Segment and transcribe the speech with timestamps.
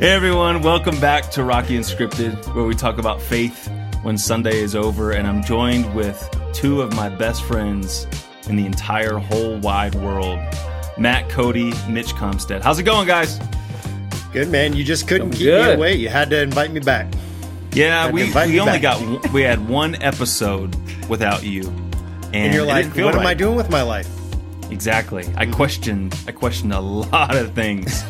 [0.00, 4.74] Hey everyone, welcome back to Rocky Unscripted, where we talk about faith when Sunday is
[4.74, 5.10] over.
[5.10, 8.06] And I'm joined with two of my best friends
[8.48, 10.38] in the entire whole wide world
[10.96, 12.62] Matt Cody, Mitch Comstead.
[12.62, 13.38] How's it going, guys?
[14.32, 14.74] Good man.
[14.74, 15.66] You just couldn't Doing keep good.
[15.66, 15.94] me away.
[15.96, 17.12] You had to invite me back.
[17.72, 18.80] Yeah, we, we only back.
[18.80, 20.74] got we had one episode
[21.10, 24.08] without you, and, And you're like, didn't feel what am I doing with my life?
[24.70, 25.24] Exactly.
[25.36, 25.52] I mm-hmm.
[25.52, 26.18] questioned.
[26.26, 26.80] I questioned a
[27.12, 28.02] lot of things,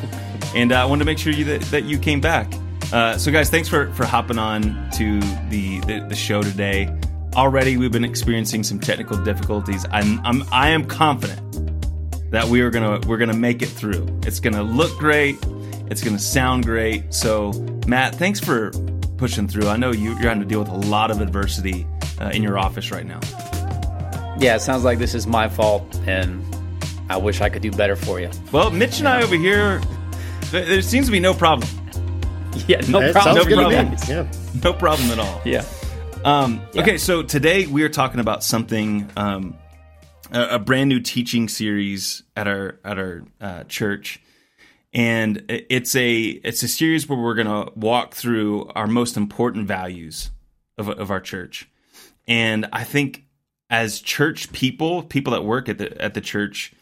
[0.54, 2.52] and uh, I wanted to make sure you that, that you came back.
[2.92, 6.95] Uh, so, guys, thanks for for hopping on to the, the the show today.
[7.36, 9.86] Already, we've been experiencing some technical difficulties.
[9.92, 11.41] I'm, I'm I am confident
[12.32, 14.06] that we are gonna we're gonna make it through.
[14.22, 15.36] It's gonna look great.
[15.91, 17.14] It's gonna sound great.
[17.14, 17.52] So,
[17.86, 18.72] Matt, thanks for
[19.16, 19.69] pushing through.
[19.69, 21.86] I know you, you're having to deal with a lot of adversity
[22.20, 23.20] uh, in your office right now.
[24.38, 26.42] Yeah, it sounds like this is my fault, and
[27.10, 28.30] I wish I could do better for you.
[28.52, 29.80] Well, Mitch and I over here,
[30.50, 31.69] there there seems to be no problem.
[32.66, 33.48] Yeah, no That problem.
[33.48, 33.97] no problem.
[34.08, 34.30] Yeah.
[34.62, 35.41] No problem at all.
[35.44, 35.64] Yeah.
[36.25, 36.83] Um, Yeah.
[36.83, 39.56] Okay, so today we are talking about something, um,
[40.33, 44.20] a, a brand new teaching series at our at our uh, church,
[44.92, 49.66] and it's a it's a series where we're going to walk through our most important
[49.66, 50.30] values
[50.77, 51.69] of of our church,
[52.28, 53.25] and I think
[53.70, 56.72] as church people, people that work at the at the church,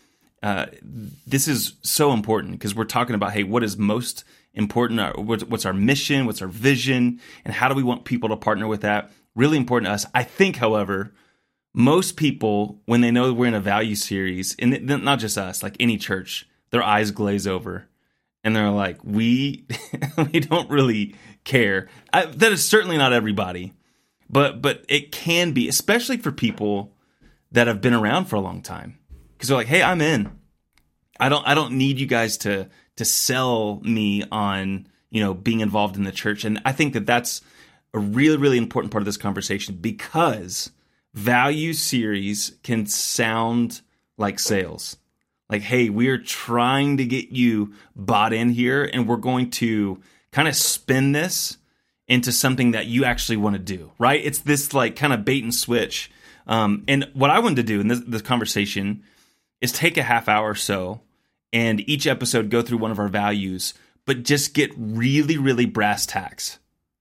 [0.42, 5.18] uh, this is so important because we're talking about hey, what is most important?
[5.18, 6.26] What's our mission?
[6.26, 7.20] What's our vision?
[7.44, 9.10] And how do we want people to partner with that?
[9.34, 10.06] Really important to us.
[10.14, 11.12] I think, however,
[11.74, 15.76] most people when they know we're in a value series, and not just us, like
[15.80, 17.88] any church, their eyes glaze over,
[18.44, 19.66] and they're like, we
[20.32, 21.88] we don't really care.
[22.12, 23.74] I, that is certainly not everybody,
[24.28, 26.94] but but it can be, especially for people
[27.52, 28.97] that have been around for a long time,
[29.38, 30.36] because they're like, hey, I'm in.
[31.20, 35.60] I don't I don't need you guys to to sell me on you know being
[35.60, 37.40] involved in the church, and I think that that's
[37.94, 40.70] a really really important part of this conversation because
[41.14, 43.80] value series can sound
[44.16, 44.96] like sales.
[45.48, 50.00] Like, hey, we are trying to get you bought in here, and we're going to
[50.30, 51.56] kind of spin this
[52.06, 54.20] into something that you actually want to do, right?
[54.22, 56.10] It's this like kind of bait and switch.
[56.46, 59.04] Um, and what I wanted to do in this, this conversation
[59.60, 61.00] is take a half hour or so
[61.52, 63.74] and each episode go through one of our values,
[64.04, 66.58] but just get really, really brass tacks.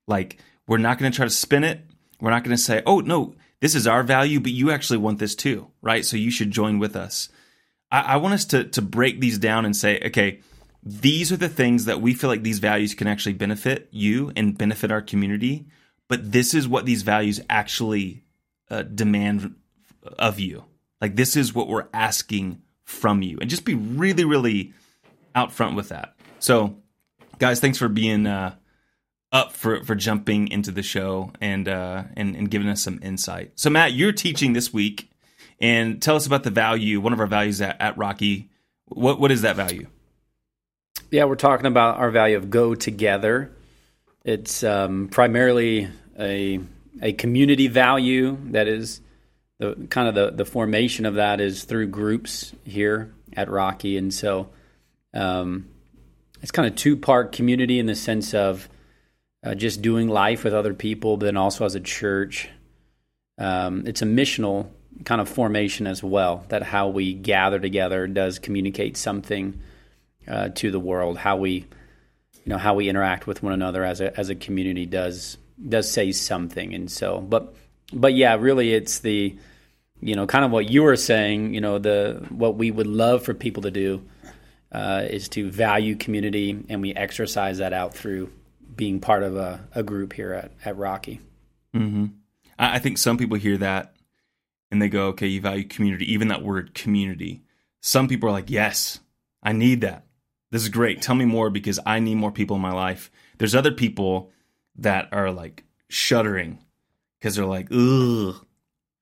[0.08, 0.38] Like,
[0.68, 1.82] we're not going to try to spin it.
[2.20, 5.20] We're not going to say, oh, no, this is our value, but you actually want
[5.20, 6.06] this too, right?
[6.06, 7.30] So you should join with us.
[7.92, 10.42] I, I want us to, to break these down and say, okay,
[10.84, 14.58] these are the things that we feel like these values can actually benefit you and
[14.58, 15.68] benefit our community,
[16.08, 18.24] but this is what these values actually
[18.70, 19.56] uh, demand
[20.18, 20.64] of you.
[21.02, 24.74] Like this is what we're asking from you, and just be really, really
[25.36, 26.16] out front with that.
[26.40, 26.78] So,
[27.40, 28.56] guys, thanks for being uh,
[29.32, 33.52] up for for jumping into the show and uh, and and giving us some insight.
[33.56, 35.12] So, Matt, you're teaching this week,
[35.60, 37.00] and tell us about the value.
[37.00, 38.50] One of our values at, at Rocky.
[38.86, 39.88] What what is that value?
[41.12, 43.52] Yeah, we're talking about our value of go together.
[44.24, 46.60] It's um, primarily a
[47.02, 49.02] a community value that is
[49.60, 54.14] the kind of the, the formation of that is through groups here at Rocky, and
[54.14, 54.50] so
[55.14, 55.68] um,
[56.42, 58.70] it's kind of two part community in the sense of
[59.44, 62.50] uh, just doing life with other people, but then also as a church.
[63.40, 64.70] Um, it's a missional
[65.06, 66.46] kind of formation as well.
[66.50, 69.60] That how we gather together does communicate something
[70.28, 71.18] uh, to the world.
[71.18, 74.86] How we, you know, how we interact with one another as a as a community
[74.86, 75.38] does
[75.68, 76.74] does say something.
[76.74, 77.56] And so, but
[77.94, 79.36] but yeah, really, it's the,
[80.00, 81.54] you know, kind of what you were saying.
[81.54, 84.04] You know, the what we would love for people to do
[84.72, 88.32] uh, is to value community, and we exercise that out through
[88.76, 91.20] being part of a, a group here at at Rocky.
[91.76, 92.06] Mm-hmm.
[92.60, 93.94] I, I think some people hear that
[94.72, 97.44] and they go, "Okay, you value community." Even that word "community."
[97.82, 99.00] Some people are like, "Yes,
[99.42, 100.06] I need that.
[100.52, 101.02] This is great.
[101.02, 104.32] Tell me more because I need more people in my life." There's other people
[104.76, 106.60] that are like shuddering
[107.20, 108.36] because they're like, "Ugh,"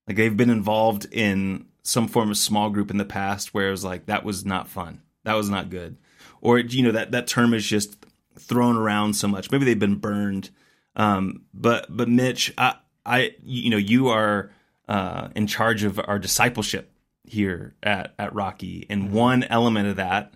[0.07, 3.71] like they've been involved in some form of small group in the past where it
[3.71, 5.97] was like that was not fun, that was not good,
[6.41, 8.05] or you know that that term is just
[8.37, 9.51] thrown around so much.
[9.51, 10.49] Maybe they've been burned.
[10.95, 12.75] Um, but but Mitch, I
[13.05, 14.51] I you know you are
[14.87, 16.91] uh, in charge of our discipleship
[17.23, 20.33] here at at Rocky, and one element of that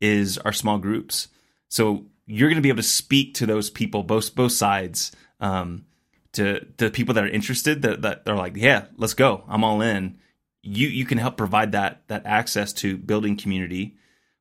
[0.00, 1.28] is our small groups.
[1.68, 5.84] So you're going to be able to speak to those people, both both sides, um,
[6.32, 9.80] to the people that are interested that that are like, yeah, let's go, I'm all
[9.82, 10.18] in.
[10.62, 13.96] You you can help provide that that access to building community,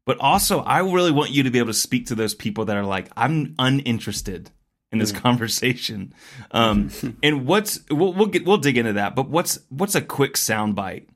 [0.05, 2.77] but also I really want you to be able to speak to those people that
[2.77, 4.51] are like, I'm uninterested
[4.91, 5.21] in this Mm.
[5.21, 6.13] conversation.
[6.51, 6.89] Um,
[7.23, 11.07] and what's we'll, we'll get we'll dig into that, but what's what's a quick soundbite?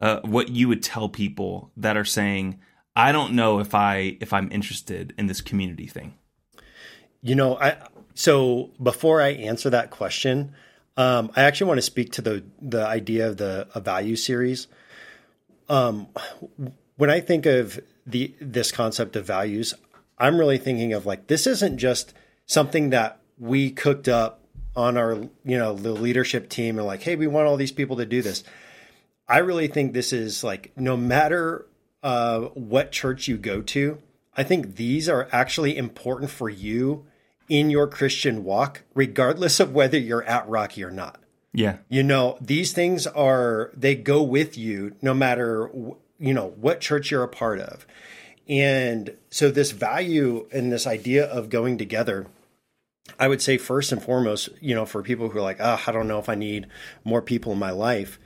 [0.00, 2.58] Uh, what you would tell people that are saying,
[2.94, 6.14] I don't know if I if I'm interested in this community thing.
[7.22, 7.76] You know, I
[8.16, 10.54] so before I answer that question,
[10.96, 14.66] um, I actually want to speak to the the idea of the a value series.
[15.68, 16.08] Um,
[16.96, 19.74] when I think of the this concept of values,
[20.18, 22.14] I'm really thinking of like this isn't just
[22.46, 24.40] something that we cooked up
[24.74, 27.96] on our you know the leadership team and like, hey, we want all these people
[27.96, 28.42] to do this.
[29.28, 31.66] I really think this is like no matter
[32.02, 33.98] uh, what church you go to,
[34.34, 37.04] I think these are actually important for you
[37.48, 41.20] in your Christian walk, regardless of whether you're at Rocky or not.
[41.52, 41.78] Yeah.
[41.88, 45.70] You know, these things are, they go with you no matter,
[46.18, 47.86] you know, what church you're a part of.
[48.48, 52.26] And so, this value and this idea of going together,
[53.18, 55.92] I would say, first and foremost, you know, for people who are like, oh, I
[55.92, 56.66] don't know if I need
[57.02, 58.20] more people in my life,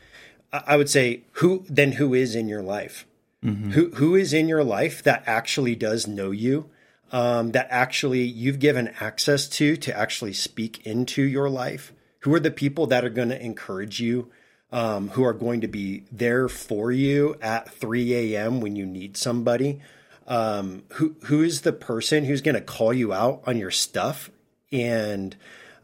[0.53, 3.07] I would say, who then who is in your life?
[3.45, 3.71] Mm-hmm.
[3.71, 6.69] Who who is in your life that actually does know you,
[7.13, 11.93] um, that actually you've given access to to actually speak into your life?
[12.21, 14.31] Who are the people that are going to encourage you?
[14.73, 18.61] Um, who are going to be there for you at 3 a.m.
[18.61, 19.81] when you need somebody?
[20.29, 24.31] Um, who who is the person who's going to call you out on your stuff?
[24.71, 25.35] And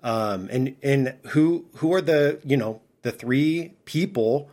[0.05, 4.51] um, and and who who are the you know the three people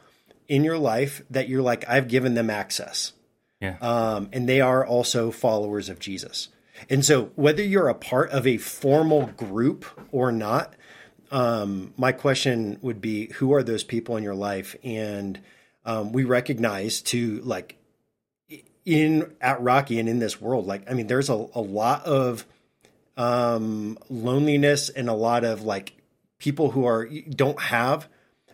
[0.47, 3.13] in your life that you're like I've given them access,
[3.61, 3.77] Yeah.
[3.81, 6.49] um, and they are also followers of Jesus.
[6.89, 10.73] And so, whether you're a part of a formal group or not,
[11.31, 14.75] um, my question would be who are those people in your life?
[14.83, 15.39] And
[15.85, 17.77] um, we recognize to like
[18.85, 22.45] in at Rocky and in this world, like, I mean, there's a, a lot of
[23.17, 25.93] um, loneliness and a lot of like
[26.39, 28.07] people who are don't have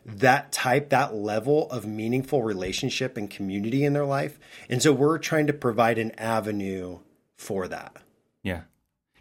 [0.05, 4.39] that type, that level of meaningful relationship and community in their life.
[4.69, 6.99] And so we're trying to provide an avenue
[7.35, 7.97] for that.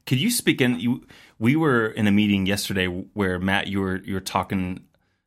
[0.09, 0.17] Yeah.
[0.17, 0.81] Could you speak in?
[0.81, 1.07] You,
[1.39, 4.85] we were in a meeting yesterday where Matt, you were you were talking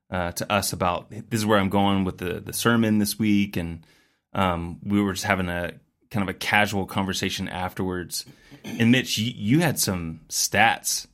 [0.09, 3.57] uh, to us about this is where I'm going with the the sermon this week,
[3.57, 3.85] and
[4.33, 5.73] um, we were just having a
[6.09, 8.25] kind of a casual conversation afterwards.
[8.65, 11.07] And Mitch, you, you had some stats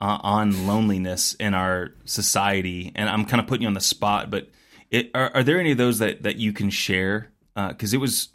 [0.00, 4.30] uh, on loneliness in our society, and I'm kind of putting you on the spot,
[4.30, 4.50] but
[4.90, 7.30] it, are, are there any of those that that you can share?
[7.54, 8.28] Because it was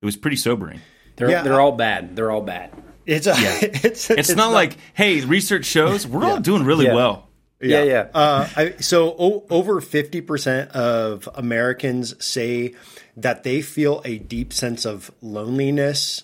[0.00, 0.80] it was pretty sobering.
[1.16, 2.16] They're Yeah, they're all bad.
[2.16, 2.72] They're all bad.
[3.10, 6.94] It's a, it's, It's, not, like, hey, research shows we're all doing really Yeah.
[6.94, 7.26] well.
[7.62, 8.06] Yeah, yeah.
[8.14, 12.74] Uh, I, so o- over 50% of Americans say
[13.18, 16.22] that they feel a deep sense of loneliness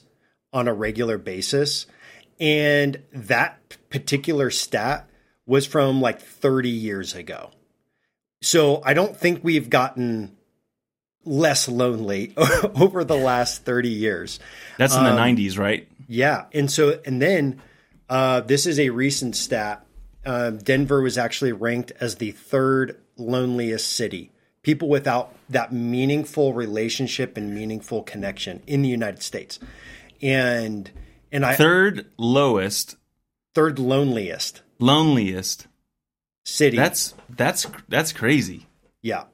[0.54, 1.86] on a regular basis.
[2.40, 5.08] And that particular stat
[5.44, 7.50] was from like 30 years ago.
[8.40, 10.36] So I don't think we've gotten
[11.24, 12.32] less lonely
[12.74, 14.38] over the last 30 years.
[14.78, 15.86] That's in the 90s, right?
[16.08, 17.61] Yeah, and so and then
[18.08, 19.85] uh, this is a recent stat.
[20.25, 24.32] Um, Denver was actually ranked as the third loneliest city.
[24.62, 29.58] People without that meaningful relationship and meaningful connection in the United States,
[30.20, 30.91] and
[31.31, 32.96] and I Third lowest,
[33.55, 35.67] third loneliest loneliest.
[36.44, 36.77] city.
[36.77, 38.67] That's that's that's crazy.
[39.03, 39.25] Yeah.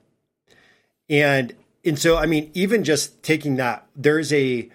[1.08, 4.70] And and so I mean even just taking that there's a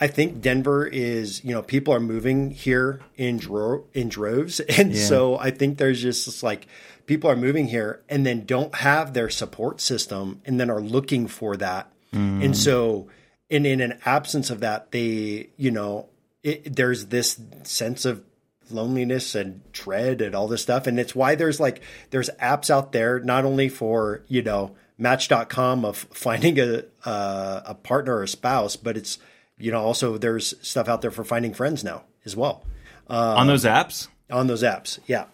[0.00, 4.92] I think Denver is, you know, people are moving here in dro- in droves and
[4.92, 5.04] Yeah.
[5.04, 6.66] so I think there's just this, like
[7.06, 11.26] people are moving here and then don't have their support system and then are looking
[11.28, 11.90] for that.
[12.12, 13.08] And so
[13.50, 16.08] and in an absence of that they, you know,
[16.42, 18.22] it, there's this sense of
[18.70, 21.80] loneliness and dread and all this stuff and it's why there's like
[22.10, 27.74] there's apps out there not only for you know match.com of finding a uh, a
[27.74, 29.18] partner or a spouse but it's
[29.58, 32.64] you know also there's stuff out there for finding friends now as well
[33.08, 34.08] On those apps?
[34.30, 35.24] on those apps yeah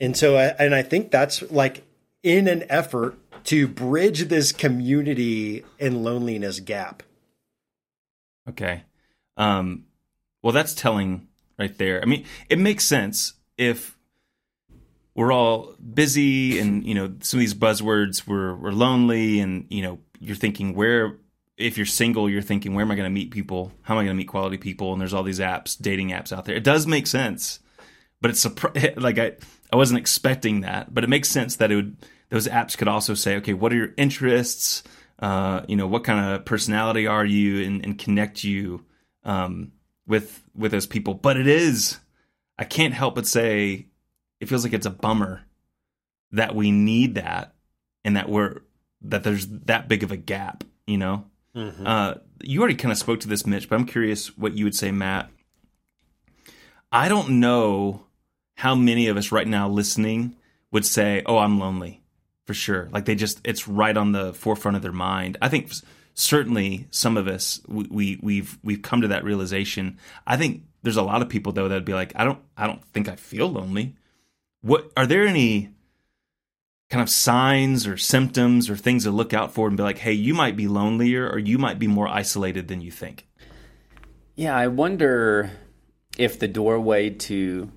[0.00, 1.84] and so I, and i think that's like
[2.22, 7.02] in an effort to bridge this community and loneliness gap
[8.48, 8.82] Okay.
[9.36, 9.86] Um
[10.42, 12.02] well that's telling right there.
[12.02, 13.96] I mean, it makes sense if
[15.14, 19.80] we're all busy and, you know, some of these buzzwords we're we're lonely and, you
[19.82, 21.16] know, you're thinking where
[21.56, 23.72] if you're single, you're thinking where am I going to meet people?
[23.82, 24.92] How am I going to meet quality people?
[24.92, 26.56] And there's all these apps, dating apps out there.
[26.56, 27.60] It does make sense.
[28.20, 28.46] But it's
[28.96, 29.32] like I
[29.72, 31.96] I wasn't expecting that, but it makes sense that it would
[32.30, 34.82] those apps could also say, okay, what are your interests?
[35.18, 38.84] Uh, you know, what kind of personality are you, and, and connect you
[39.24, 39.72] um,
[40.06, 41.14] with with those people.
[41.14, 41.98] But it is,
[42.58, 43.86] I can't help but say,
[44.40, 45.42] it feels like it's a bummer
[46.32, 47.54] that we need that,
[48.04, 48.60] and that we're
[49.02, 50.64] that there's that big of a gap.
[50.86, 51.86] You know, mm-hmm.
[51.86, 54.74] uh, you already kind of spoke to this, Mitch, but I'm curious what you would
[54.74, 55.30] say, Matt.
[56.92, 58.06] I don't know
[58.56, 60.36] how many of us right now listening
[60.70, 62.02] would say, "Oh, I'm lonely."
[62.44, 62.90] For sure.
[62.92, 65.38] Like they just it's right on the forefront of their mind.
[65.40, 65.72] I think
[66.12, 69.98] certainly some of us we, we we've we've come to that realization.
[70.26, 72.84] I think there's a lot of people though that'd be like, "I don't I don't
[72.92, 73.96] think I feel lonely."
[74.60, 75.70] What are there any
[76.94, 80.12] kind of signs or symptoms or things to look out for and be like, "Hey,
[80.12, 83.26] you might be lonelier or you might be more isolated than you think."
[84.36, 85.50] Yeah, I wonder
[86.16, 87.68] if the doorway to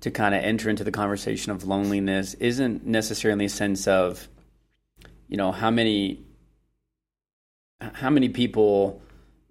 [0.00, 4.26] to kind of enter into the conversation of loneliness isn't necessarily a sense of
[5.28, 6.26] you know how many
[7.80, 9.00] how many people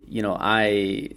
[0.05, 1.07] you know i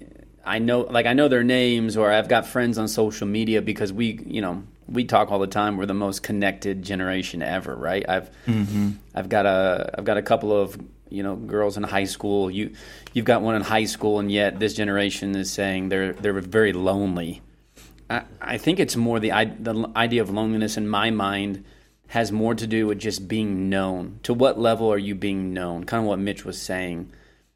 [0.44, 3.92] i know like i know their names or i've got friends on social media because
[3.92, 8.04] we you know we talk all the time we're the most connected generation ever right
[8.08, 8.90] i've mm-hmm.
[9.14, 12.72] i've got a i've got a couple of you know girls in high school you
[13.12, 16.72] you've got one in high school and yet this generation is saying they're they're very
[16.72, 17.42] lonely
[18.10, 21.64] I, I think it's more the the idea of loneliness in my mind
[22.08, 24.20] has more to do with just being known.
[24.24, 25.84] To what level are you being known?
[25.84, 27.10] Kind of what Mitch was saying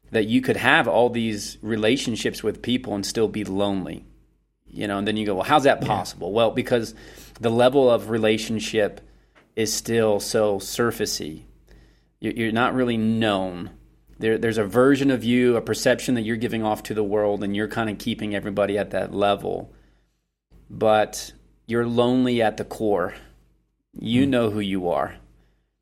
[0.09, 4.03] that you could have all these relationships with people and still be lonely.
[4.65, 6.29] You know, and then you go, well, how's that possible?
[6.29, 6.35] Yeah.
[6.35, 6.95] Well, because
[7.39, 9.01] the level of relationship
[9.55, 11.43] is still so surfacey.
[12.19, 13.71] You're not really known.
[14.19, 17.43] There, there's a version of you, a perception that you're giving off to the world,
[17.43, 19.73] and you're kind of keeping everybody at that level
[20.69, 21.31] but
[21.65, 23.13] you're lonely at the core.
[23.93, 24.31] You mm-hmm.
[24.31, 25.15] know who you are.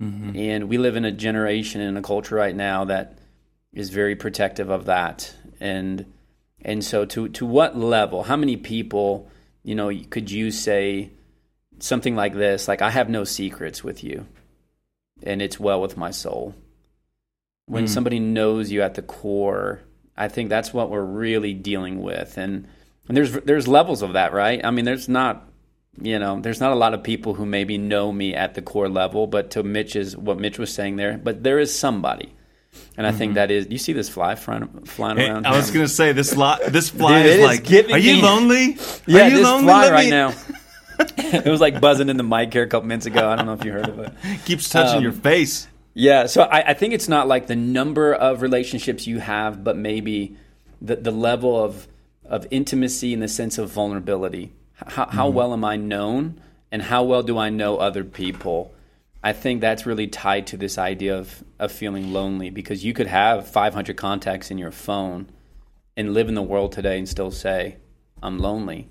[0.02, 0.36] Mm-hmm.
[0.36, 3.18] And we live in a generation in a culture right now that
[3.74, 5.34] is very protective of that.
[5.60, 6.14] And
[6.62, 9.30] and so to to what level, how many people,
[9.64, 11.12] you know, could you say
[11.80, 14.26] something like this, like I have no secrets with you
[15.24, 16.56] and it's well with my soul.
[17.68, 17.90] When mm.
[17.90, 19.82] somebody knows you at the core,
[20.16, 22.38] I think that's what we're really dealing with.
[22.38, 22.68] And
[23.08, 24.64] and there's there's levels of that, right?
[24.64, 25.50] I mean, there's not
[26.02, 28.90] you know, there's not a lot of people who maybe know me at the core
[28.90, 32.34] level, but to Mitch's what Mitch was saying there, but there is somebody.
[32.98, 33.18] And I mm-hmm.
[33.18, 33.68] think that is.
[33.70, 35.48] You see this fly flying, flying hey, around?
[35.48, 36.62] I was gonna say this lot.
[36.68, 37.92] This fly Dude, is like.
[37.92, 38.78] Are you lonely?
[39.06, 39.64] Yeah, are you this lonely?
[39.64, 40.12] fly Let right me...
[40.12, 40.34] now.
[41.18, 43.30] it was like buzzing in the mic here a couple minutes ago.
[43.30, 44.14] I don't know if you heard of it.
[44.46, 45.68] Keeps touching um, your face.
[45.94, 49.78] Yeah, so I, I, think it's not like the number of relationships you have, but
[49.78, 50.36] maybe
[50.82, 51.88] the the level of
[52.26, 54.52] of intimacy and the sense of vulnerability.
[54.74, 55.38] How, how mm-hmm.
[55.38, 58.74] well am I known, and how well do I know other people?
[59.26, 63.08] I think that's really tied to this idea of, of feeling lonely because you could
[63.08, 65.28] have 500 contacts in your phone
[65.98, 67.78] and live in the world today and still say,
[68.22, 68.88] I'm lonely.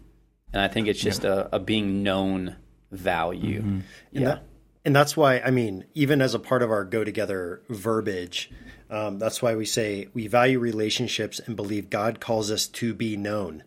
[0.55, 1.49] And I think it's just yeah.
[1.51, 2.55] a, a, being known
[2.93, 3.61] value.
[3.61, 3.81] Mm-hmm.
[4.13, 4.19] Yeah.
[4.19, 4.43] And, that,
[4.85, 8.53] and that's why, I mean, even as a part of our go together verbiage,
[8.89, 13.17] um, that's why we say we value relationships and believe God calls us to be
[13.17, 13.65] known.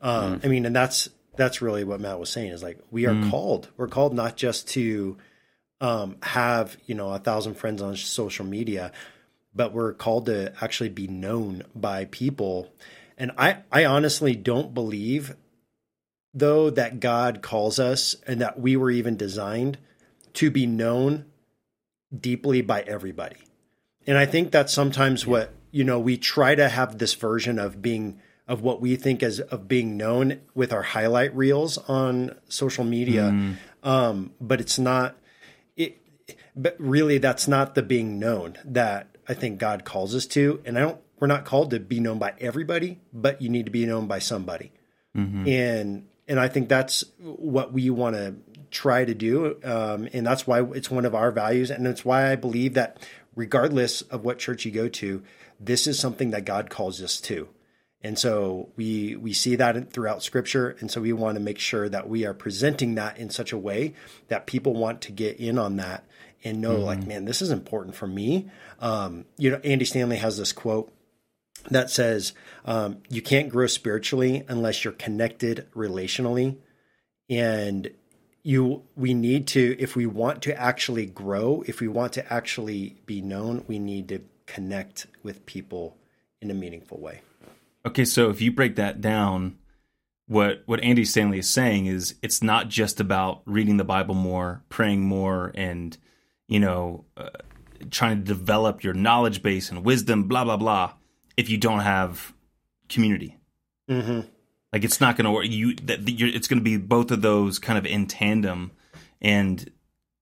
[0.00, 0.46] Um, mm.
[0.46, 3.30] I mean, and that's that's really what Matt was saying is like we are mm.
[3.30, 3.68] called.
[3.76, 5.18] We're called not just to
[5.82, 8.92] um, have you know a thousand friends on social media,
[9.54, 12.72] but we're called to actually be known by people.
[13.18, 15.36] And I I honestly don't believe
[16.34, 19.78] though that God calls us and that we were even designed
[20.34, 21.26] to be known
[22.18, 23.36] deeply by everybody.
[24.06, 25.30] And I think that's sometimes yeah.
[25.30, 29.22] what, you know, we try to have this version of being of what we think
[29.22, 33.30] as of being known with our highlight reels on social media.
[33.30, 33.56] Mm.
[33.82, 35.16] Um, but it's not
[35.76, 35.98] it
[36.56, 40.60] but really that's not the being known that I think God calls us to.
[40.64, 43.70] And I don't we're not called to be known by everybody, but you need to
[43.70, 44.72] be known by somebody.
[45.16, 45.48] Mm-hmm.
[45.48, 48.34] And and I think that's what we want to
[48.70, 49.58] try to do.
[49.62, 51.70] Um, and that's why it's one of our values.
[51.70, 55.22] And it's why I believe that regardless of what church you go to,
[55.60, 57.50] this is something that God calls us to.
[58.02, 61.86] And so we we see that throughout scripture and so we want to make sure
[61.90, 63.92] that we are presenting that in such a way
[64.28, 66.04] that people want to get in on that
[66.42, 66.84] and know mm-hmm.
[66.84, 68.50] like man this is important for me.
[68.80, 70.90] Um, you know Andy Stanley has this quote
[71.70, 72.32] that says
[72.64, 76.58] um, you can't grow spiritually unless you're connected relationally.
[77.28, 77.90] And
[78.42, 82.96] you we need to if we want to actually grow if we want to actually
[83.06, 85.96] be known we need to connect with people
[86.40, 87.20] in a meaningful way.
[87.86, 89.58] Okay so if you break that down
[90.26, 94.62] what what andy stanley is saying is it's not just about reading the bible more
[94.68, 95.98] praying more and
[96.48, 97.28] you know uh,
[97.90, 100.92] trying to develop your knowledge base and wisdom blah blah blah
[101.36, 102.32] if you don't have
[102.88, 103.38] community.
[103.90, 104.20] Mm-hmm.
[104.72, 105.46] Like it's not going to work.
[105.46, 108.72] You that you're, it's going to be both of those kind of in tandem,
[109.20, 109.70] and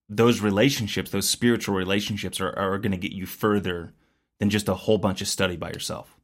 [0.08, 3.92] those relationships, those spiritual relationships, are are going to get you further
[4.40, 6.16] than just a whole bunch of study by yourself.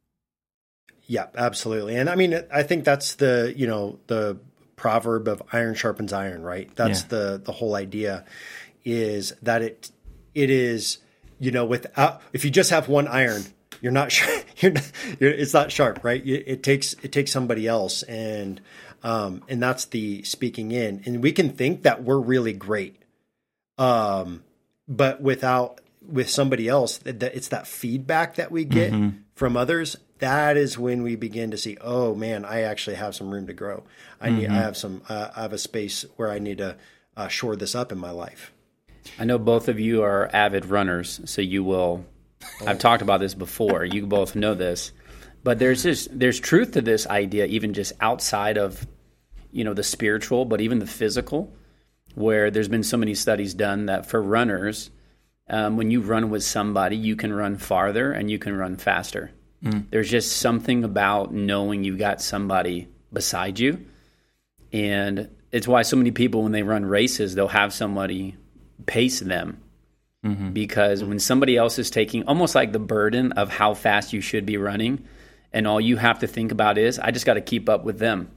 [1.07, 1.97] Yeah, absolutely.
[1.97, 4.39] And I mean, I think that's the you know the
[4.75, 6.69] proverb of iron sharpens iron, right?
[6.75, 7.09] That's yeah.
[7.09, 8.25] the the whole idea
[8.85, 9.91] is that it
[10.35, 10.99] it is
[11.39, 13.45] you know without if you just have one iron
[13.87, 17.31] you're not sure you're, not, you're it's not sharp right it, it, takes it takes
[17.31, 18.61] somebody else and
[19.05, 23.01] um and that's the speaking in and we can think that we're really great
[23.79, 24.43] um
[24.89, 29.19] but without with somebody else that, it's that feedback that we get mm-hmm.
[29.37, 33.33] from others that is when we begin to see oh man i actually have some
[33.33, 33.85] room to grow
[34.21, 34.53] i need mm-hmm.
[34.53, 36.77] i have some uh, i have a space where i need to
[37.17, 38.53] uh, shore this up in my life
[39.21, 42.05] I know both of you are avid runners, so you will.
[42.67, 43.85] I've talked about this before.
[43.85, 44.93] You both know this,
[45.43, 48.87] but there's this there's truth to this idea, even just outside of
[49.51, 51.53] you know the spiritual, but even the physical,
[52.15, 54.91] where there's been so many studies done that for runners,
[55.49, 59.31] um, when you run with somebody, you can run farther and you can run faster.
[59.65, 59.91] Mm.
[59.91, 63.87] There's just something about knowing you've got somebody beside you,
[64.73, 68.37] and it's why so many people when they run races, they'll have somebody
[68.85, 69.63] pace them.
[70.27, 70.51] Mm-hmm.
[70.51, 74.45] Because when somebody else is taking almost like the burden of how fast you should
[74.45, 75.05] be running,
[75.53, 77.99] and all you have to think about is, I just got to keep up with
[77.99, 78.31] them.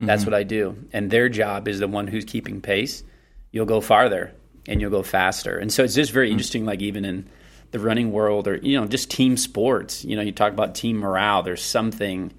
[0.00, 0.30] That's mm-hmm.
[0.30, 0.76] what I do.
[0.92, 3.02] And their job is the one who's keeping pace.
[3.50, 4.32] You'll go farther
[4.66, 5.58] and you'll go faster.
[5.58, 6.32] And so it's just very mm-hmm.
[6.32, 7.28] interesting, like even in
[7.70, 10.98] the running world or, you know, just team sports, you know, you talk about team
[10.98, 12.32] morale, there's something,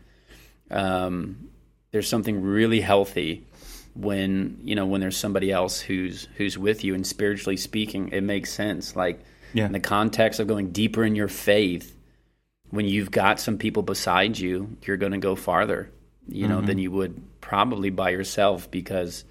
[0.71, 1.49] um,
[1.91, 3.45] there's something really healthy
[3.95, 8.21] when you know when there's somebody else who's who's with you and spiritually speaking it
[8.21, 9.23] makes sense like
[9.53, 9.65] yeah.
[9.65, 11.95] in the context of going deeper in your faith
[12.71, 15.89] when you've got some people beside you you're going to go farther
[16.27, 16.67] you know mm-hmm.
[16.67, 19.23] than you would probably by yourself because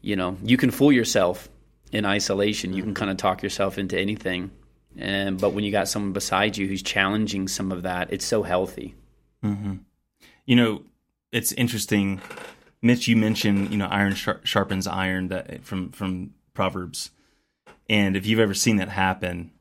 [0.00, 1.48] you know you can fool yourself
[1.92, 4.50] in isolation you can kind of talk yourself into anything
[4.96, 8.42] and but when you got someone beside you who's challenging some of that it's so
[8.42, 8.96] healthy
[9.44, 9.74] mm-hmm.
[10.46, 10.82] you know
[11.30, 12.20] it's interesting
[12.84, 17.10] Mitch, you mentioned you know iron sharpens iron that from from Proverbs,
[17.88, 19.52] and if you've ever seen that happen,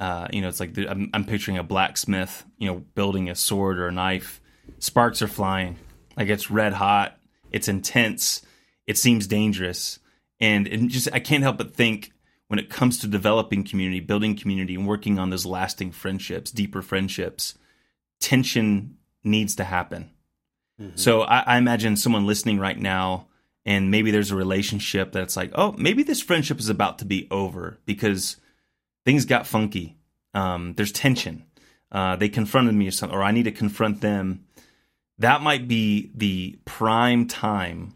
[0.00, 3.36] uh, you know it's like the, I'm, I'm, picturing a blacksmith, you know, building a
[3.36, 4.40] sword or a knife.
[4.80, 5.78] Sparks are flying,
[6.16, 7.16] like it's red hot,
[7.52, 8.42] it's intense,
[8.88, 10.00] it seems dangerous,
[10.40, 12.10] and it just I can't help but think
[12.48, 16.82] when it comes to developing community, building community, and working on those lasting friendships, deeper
[16.82, 17.56] friendships,
[18.18, 20.10] tension needs to happen
[20.94, 23.26] So I, I imagine someone listening right now,
[23.64, 27.28] and maybe there's a relationship that's like, oh, maybe this friendship is about to be
[27.30, 28.36] over because
[29.04, 29.96] things got funky.
[30.34, 31.44] Um, there's tension.
[31.90, 34.44] Uh, they confronted me or something, or I need to confront them.
[35.18, 37.94] That might be the prime time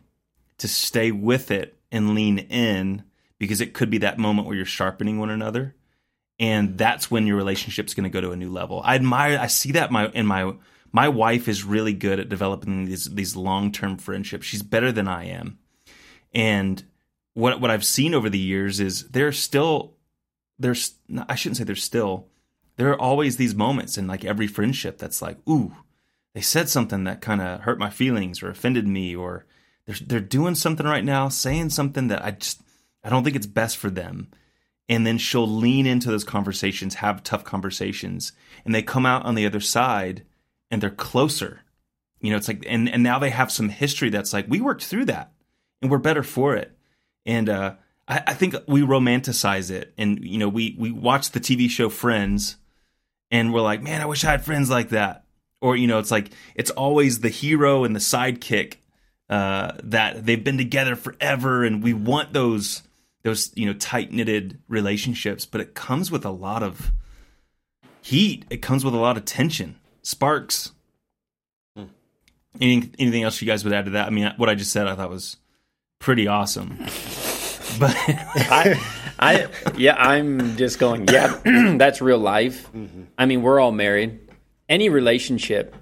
[0.59, 3.05] to stay with it and lean in
[3.39, 5.75] because it could be that moment where you're sharpening one another
[6.39, 8.83] and that's when your relationship's going to go to a new level.
[8.85, 10.55] I admire I see that my in my
[10.97, 14.47] my wife is really good at developing these these long term friendships.
[14.47, 15.59] She's better than I am,
[16.33, 16.83] and
[17.35, 19.93] what what I've seen over the years is there's still
[20.59, 20.95] there's
[21.29, 22.29] I shouldn't say there's still
[22.77, 25.77] there are always these moments in like every friendship that's like ooh
[26.33, 29.45] they said something that kind of hurt my feelings or offended me or
[29.85, 32.63] they're they're doing something right now saying something that I just
[33.05, 34.29] I don't think it's best for them
[34.89, 38.33] and then she'll lean into those conversations have tough conversations
[38.65, 40.25] and they come out on the other side
[40.71, 41.63] and they're closer.
[42.21, 44.85] You know, it's like and and now they have some history that's like we worked
[44.85, 45.33] through that
[45.83, 46.77] and we're better for it.
[47.25, 47.75] And uh,
[48.09, 51.89] I, I think we romanticize it, and you know, we we watch the TV show
[51.89, 52.57] Friends,
[53.31, 55.25] and we're like, man, I wish I had friends like that.
[55.61, 58.77] Or you know, it's like it's always the hero and the sidekick
[59.29, 62.83] uh, that they've been together forever, and we want those
[63.23, 65.47] those you know tight knitted relationships.
[65.47, 66.93] But it comes with a lot of
[68.03, 68.45] heat.
[68.51, 69.77] It comes with a lot of tension.
[70.07, 70.71] Sparks.
[71.77, 71.87] Hmm.
[72.61, 74.07] Anything, anything else you guys would add to that?
[74.07, 75.37] I mean, what I just said, I thought was
[75.99, 76.79] pretty awesome.
[77.81, 78.81] But I,
[79.19, 81.09] I, yeah, I'm just going.
[81.09, 81.39] Yeah,
[81.77, 82.73] that's real life.
[82.73, 83.03] Mm-hmm.
[83.19, 84.21] I mean, we're all married.
[84.67, 85.77] Any relationship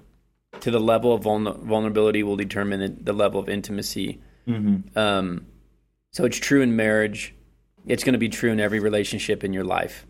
[0.61, 4.19] to the level of vulnerability will determine the level of intimacy.
[4.45, 4.97] Mm-hmm.
[4.97, 5.45] Um,
[6.11, 7.33] so it's true in marriage.
[7.85, 10.05] It's going to be true in every relationship in your life.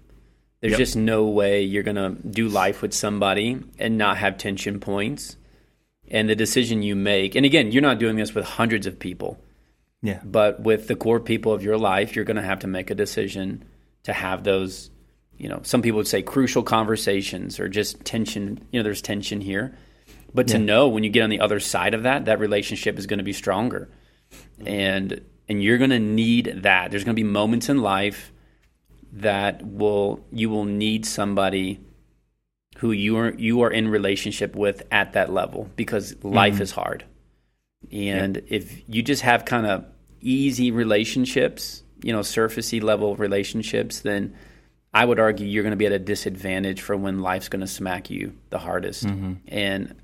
[0.65, 0.79] There's yep.
[0.79, 5.37] just no way you're going to do life with somebody and not have tension points.
[6.09, 9.39] And the decision you make, and again, you're not doing this with hundreds of people.
[10.01, 10.19] Yeah.
[10.23, 12.95] But with the core people of your life, you're going to have to make a
[12.95, 13.63] decision
[14.05, 14.89] to have those,
[15.37, 19.41] you know, some people would say crucial conversations or just tension, you know, there's tension
[19.41, 19.77] here.
[20.33, 23.05] but to know when you get on the other side of that, that relationship is
[23.05, 23.87] going to be stronger,
[24.65, 26.89] and and you're going to need that.
[26.89, 28.31] There's going to be moments in life
[29.15, 31.79] that will you will need somebody
[32.77, 36.63] who you are you are in relationship with at that level because life mm-hmm.
[36.63, 37.05] is hard.
[37.91, 39.85] And if you just have kind of
[40.19, 44.35] easy relationships, you know, surfacey level relationships, then
[44.93, 47.67] I would argue you're going to be at a disadvantage for when life's going to
[47.67, 49.05] smack you the hardest.
[49.05, 49.33] Mm-hmm.
[49.47, 49.95] And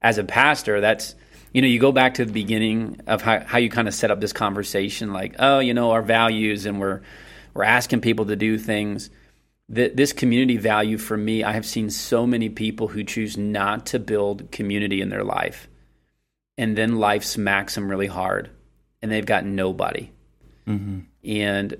[0.00, 1.14] as a pastor, that's
[1.52, 4.10] you know, you go back to the beginning of how, how you kind of set
[4.10, 7.02] up this conversation, like, oh, you know, our values, and we're
[7.54, 9.10] we're asking people to do things.
[9.70, 13.86] That this community value for me, I have seen so many people who choose not
[13.86, 15.68] to build community in their life,
[16.58, 18.50] and then life smacks them really hard,
[19.00, 20.10] and they've got nobody.
[20.68, 21.00] Mm-hmm.
[21.24, 21.76] And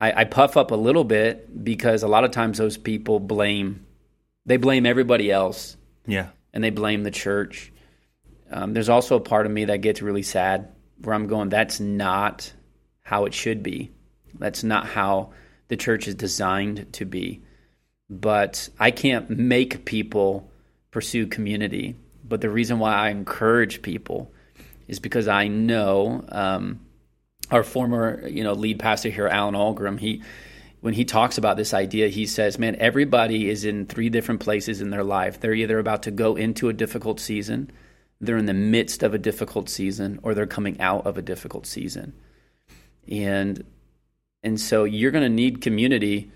[0.00, 3.84] I, I puff up a little bit because a lot of times those people blame,
[4.46, 5.76] they blame everybody else.
[6.06, 7.72] Yeah, and they blame the church
[8.50, 10.68] um, there's also a part of me that gets really sad
[11.02, 12.52] where I'm going, that's not
[13.02, 13.90] how it should be.
[14.38, 15.30] That's not how
[15.68, 17.42] the church is designed to be.
[18.10, 20.50] But I can't make people
[20.90, 21.96] pursue community.
[22.24, 24.32] But the reason why I encourage people
[24.86, 26.80] is because I know um,
[27.50, 29.98] our former, you know, lead pastor here, Alan Ahlgrim.
[29.98, 30.22] He,
[30.80, 34.80] when he talks about this idea, he says, "Man, everybody is in three different places
[34.80, 35.40] in their life.
[35.40, 37.70] They're either about to go into a difficult season."
[38.20, 41.66] they're in the midst of a difficult season or they're coming out of a difficult
[41.66, 42.12] season.
[43.10, 43.64] And
[44.42, 46.30] and so you're going to need community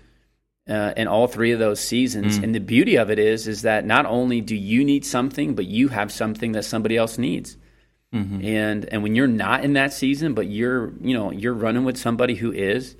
[0.69, 2.39] uh, in all three of those seasons.
[2.39, 2.43] Mm.
[2.43, 5.65] And the beauty of it is is that not only do you need something, but
[5.65, 7.57] you have something that somebody else needs.
[8.13, 8.45] Mm-hmm.
[8.45, 11.97] And and when you're not in that season, but you're you know you're running with
[11.97, 12.95] somebody who is,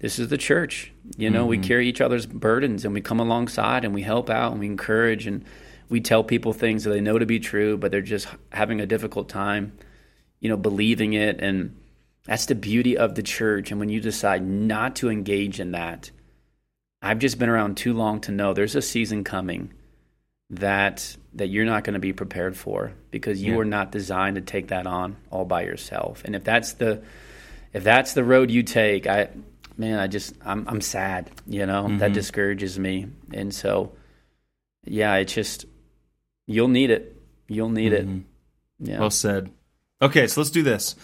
[0.00, 0.92] this is the church.
[1.16, 1.50] You know, mm-hmm.
[1.50, 4.66] we carry each other's burdens and we come alongside and we help out and we
[4.66, 5.44] encourage and
[5.88, 8.86] we tell people things that they know to be true, but they're just having a
[8.86, 9.72] difficult time,
[10.40, 11.40] you know, believing it.
[11.40, 11.76] And
[12.24, 13.70] that's the beauty of the church.
[13.70, 16.10] And when you decide not to engage in that,
[17.02, 19.72] I've just been around too long to know there's a season coming
[20.50, 23.60] that that you're not going to be prepared for because you yeah.
[23.60, 26.22] are not designed to take that on all by yourself.
[26.24, 27.02] And if that's the
[27.72, 29.28] if that's the road you take, I
[29.76, 31.84] man, I just I'm I'm sad, you know.
[31.84, 31.98] Mm-hmm.
[31.98, 33.06] That discourages me.
[33.32, 33.92] And so
[34.84, 35.66] yeah, it's just
[36.50, 37.16] You'll need it.
[37.46, 38.18] You'll need mm-hmm.
[38.18, 38.90] it.
[38.90, 38.98] Yeah.
[38.98, 39.52] Well said.
[40.02, 40.96] Okay, so let's do this.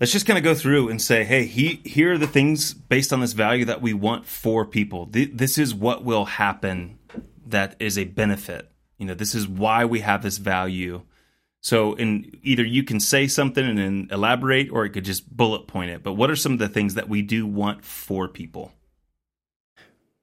[0.00, 3.12] Let's just kind of go through and say, hey, he, here are the things based
[3.12, 5.08] on this value that we want for people.
[5.10, 6.98] This is what will happen
[7.46, 8.70] that is a benefit.
[8.98, 11.02] You know, this is why we have this value.
[11.60, 15.66] So, in either you can say something and then elaborate, or it could just bullet
[15.66, 16.02] point it.
[16.02, 18.72] But what are some of the things that we do want for people?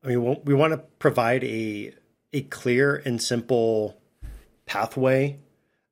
[0.04, 1.94] I mean, we want to provide a
[2.34, 3.98] a clear and simple
[4.66, 5.40] pathway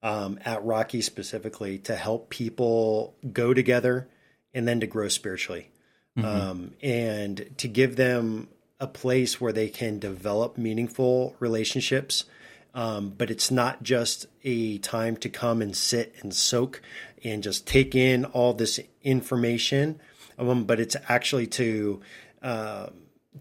[0.02, 4.08] um, at Rocky specifically to help people go together
[4.54, 5.70] and then to grow spiritually
[6.18, 6.26] mm-hmm.
[6.26, 8.48] um, and to give them
[8.80, 12.26] a place where they can develop meaningful relationships.
[12.74, 16.82] Um, but it's not just a time to come and sit and soak
[17.24, 20.00] and just take in all this information,
[20.38, 22.00] um, but it's actually to
[22.42, 22.88] uh,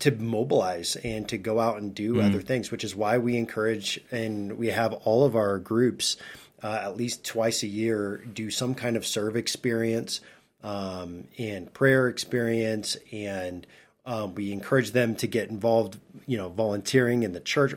[0.00, 2.24] to mobilize and to go out and do mm.
[2.24, 6.16] other things, which is why we encourage and we have all of our groups
[6.62, 10.20] uh, at least twice a year do some kind of serve experience
[10.62, 12.96] um, and prayer experience.
[13.12, 13.66] And
[14.04, 17.74] um, we encourage them to get involved you know volunteering in the church.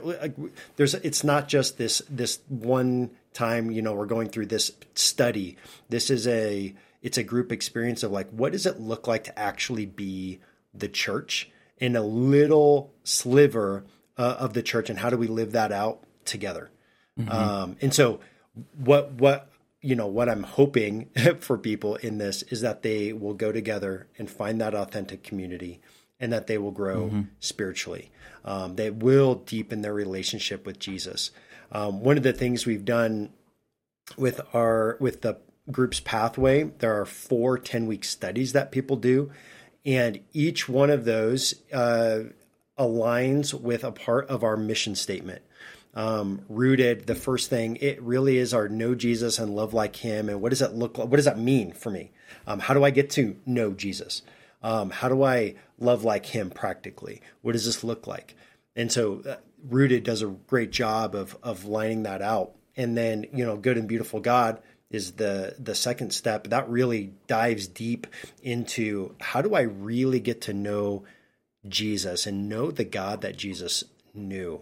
[0.75, 5.57] There's it's not just this this one time you know we're going through this study.
[5.89, 9.39] This is a it's a group experience of like what does it look like to
[9.39, 10.39] actually be
[10.73, 13.83] the church in a little sliver
[14.17, 16.69] uh, of the church and how do we live that out together?
[17.19, 17.29] Mm-hmm.
[17.29, 18.21] um, and so
[18.75, 19.49] what what
[19.81, 21.09] you know what i'm hoping
[21.39, 25.79] for people in this is that they will go together and find that authentic community
[26.19, 27.21] and that they will grow mm-hmm.
[27.39, 28.11] spiritually
[28.43, 31.31] um, they will deepen their relationship with jesus
[31.71, 33.29] um, one of the things we've done
[34.17, 35.37] with our with the
[35.71, 39.31] group's pathway there are four 10 week studies that people do
[39.85, 42.23] and each one of those uh,
[42.77, 45.41] aligns with a part of our mission statement.
[45.93, 50.29] Um, rooted, the first thing, it really is our know Jesus and love like Him.
[50.29, 51.09] And what does that look like?
[51.09, 52.11] What does that mean for me?
[52.47, 54.21] Um, how do I get to know Jesus?
[54.63, 57.21] Um, how do I love like Him practically?
[57.41, 58.35] What does this look like?
[58.75, 59.35] And so, uh,
[59.67, 62.55] rooted does a great job of of lining that out.
[62.77, 67.13] And then, you know, good and beautiful God is the the second step that really
[67.27, 68.07] dives deep
[68.41, 71.03] into how do I really get to know
[71.67, 74.61] Jesus and know the God that Jesus knew.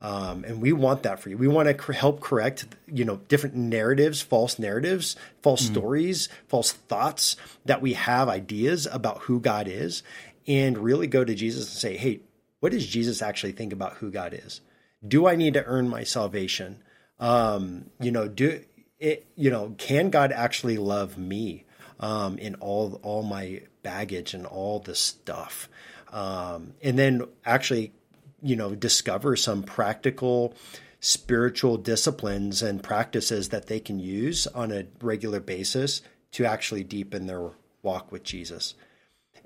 [0.00, 1.36] Um, and we want that for you.
[1.36, 5.72] We want to cr- help correct, you know, different narratives, false narratives, false mm.
[5.72, 10.04] stories, false thoughts that we have ideas about who God is,
[10.46, 12.20] and really go to Jesus and say, "Hey,
[12.60, 14.60] what does Jesus actually think about who God is?
[15.06, 16.78] Do I need to earn my salvation?
[17.18, 18.62] Um, you know, do
[19.00, 19.26] it?
[19.34, 21.64] You know, can God actually love me
[21.98, 25.68] um, in all all my baggage and all the stuff?"
[26.12, 27.92] Um, and then actually
[28.42, 30.54] you know discover some practical
[31.00, 37.26] spiritual disciplines and practices that they can use on a regular basis to actually deepen
[37.26, 37.50] their
[37.82, 38.74] walk with Jesus.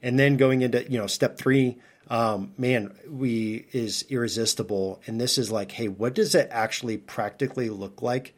[0.02, 1.78] And then going into you know step three,
[2.08, 7.70] um, man, we is irresistible, and this is like, hey, what does it actually practically
[7.70, 8.34] look like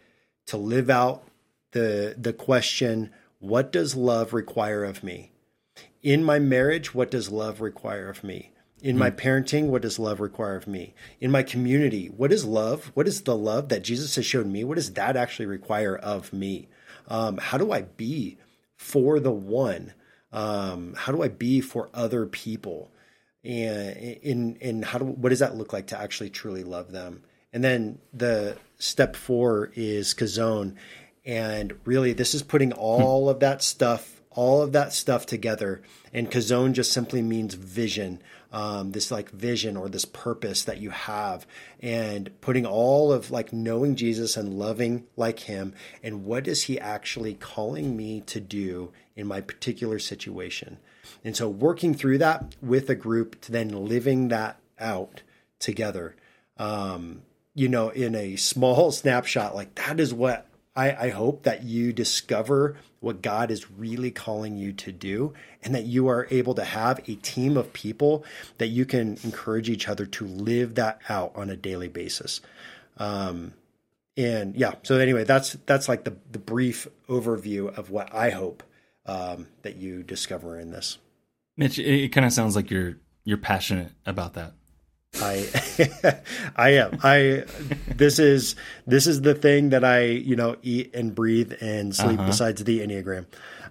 [0.47, 1.25] to live out
[1.73, 5.33] the the question, what does love require of me?
[6.03, 8.51] In my marriage, what does love require of me?
[8.85, 9.17] In my hmm.
[9.17, 10.93] parenting, what does love require of me?
[11.19, 12.91] In my community, what is love?
[12.93, 14.63] What is the love that Jesus has shown me?
[14.63, 16.69] What does that actually require of me?
[17.09, 18.37] Um, how do I be
[18.77, 19.95] for the one?
[20.33, 22.93] Um, how do I be for other people?
[23.43, 27.23] And in in how do what does that look like to actually truly love them?
[27.55, 30.75] And then the step four is Chazown,
[31.25, 35.81] and really this is putting all of that stuff, all of that stuff together.
[36.13, 38.23] And Chazown just simply means vision
[38.55, 41.45] um, this like vision or this purpose that you have
[41.81, 46.79] and putting all of like knowing Jesus and loving like him and what is he
[46.79, 50.79] actually calling me to do in my particular situation.
[51.25, 55.23] And so working through that with a group to then living that out
[55.59, 56.15] together.
[56.57, 57.23] Um,
[57.57, 61.93] you know, in a small snapshot, like that is what I, I hope that you
[61.93, 66.65] discover what God is really calling you to do, and that you are able to
[66.65, 68.25] have a team of people
[68.59, 72.41] that you can encourage each other to live that out on a daily basis.
[72.97, 73.53] Um,
[74.17, 78.63] and yeah, so anyway, that's that's like the the brief overview of what I hope
[79.07, 80.99] um, that you discover in this.
[81.57, 84.55] Mitch, it, it kind of sounds like you're you're passionate about that.
[85.21, 86.21] I
[86.57, 86.99] I am.
[87.03, 87.45] I
[87.89, 92.19] this is this is the thing that I, you know, eat and breathe and sleep
[92.19, 92.29] uh-huh.
[92.29, 93.27] besides the Enneagram.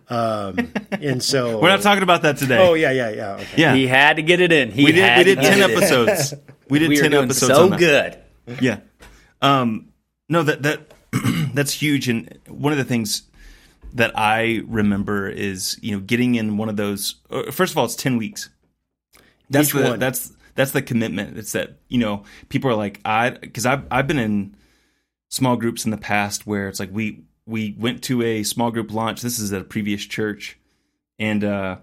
[0.10, 2.58] Um and so We're not talking about that today.
[2.58, 3.34] Oh yeah, yeah, yeah.
[3.34, 3.48] Okay.
[3.58, 3.76] Yeah.
[3.76, 4.72] He had to get it in.
[4.72, 6.34] He we did we did 10 episodes.
[6.70, 8.20] We did we 10 episodes so good.
[8.62, 8.80] Yeah.
[9.42, 9.90] Um
[10.30, 10.94] no that that
[11.54, 13.24] that's huge and one of the things
[13.96, 17.86] that I remember is, you know, getting in one of those uh, first of all
[17.86, 18.50] it's 10 weeks.
[19.50, 20.00] That's Each the, one.
[20.00, 21.38] that's that's the commitment.
[21.38, 24.56] It's that you know people are like I because I've I've been in
[25.30, 28.92] small groups in the past where it's like we we went to a small group
[28.92, 29.22] launch.
[29.22, 30.58] This is at a previous church,
[31.20, 31.78] and uh,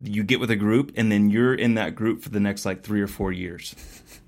[0.00, 2.82] you get with a group, and then you're in that group for the next like
[2.82, 3.74] three or four years.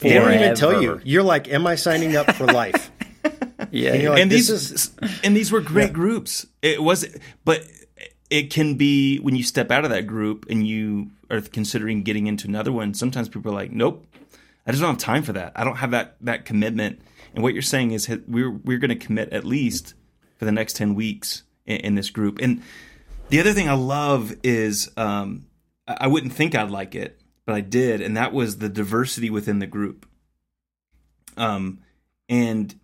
[0.00, 1.00] They don't even tell you.
[1.02, 2.92] You're like, "Am I signing up for life?"
[3.72, 4.92] yeah, and, like, and these is...
[5.24, 5.92] and these were great yeah.
[5.92, 6.46] groups.
[6.62, 7.04] It was,
[7.44, 7.64] but
[8.30, 12.26] it can be when you step out of that group and you are considering getting
[12.26, 12.94] into another one.
[12.94, 14.06] Sometimes people are like, "Nope,
[14.66, 15.52] I just don't have time for that.
[15.56, 17.00] I don't have that that commitment."
[17.34, 19.94] And what you're saying is we're we're going to commit at least
[20.36, 22.38] for the next ten weeks in, in, this group.
[22.40, 22.62] And
[23.28, 25.46] the other thing I love is um,
[25.86, 29.58] I wouldn't think I'd like it, but I did, and that was the diversity within
[29.58, 30.06] the group.
[31.36, 31.80] Um,
[32.28, 32.78] and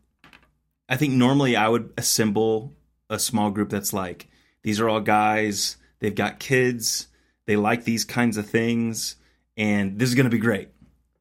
[0.88, 2.72] I think normally I would assemble
[3.10, 4.28] a small group that's like
[4.64, 7.06] these are all guys, they've got kids,
[7.46, 9.14] they like these kinds of things,
[9.56, 10.70] and this is going to be great.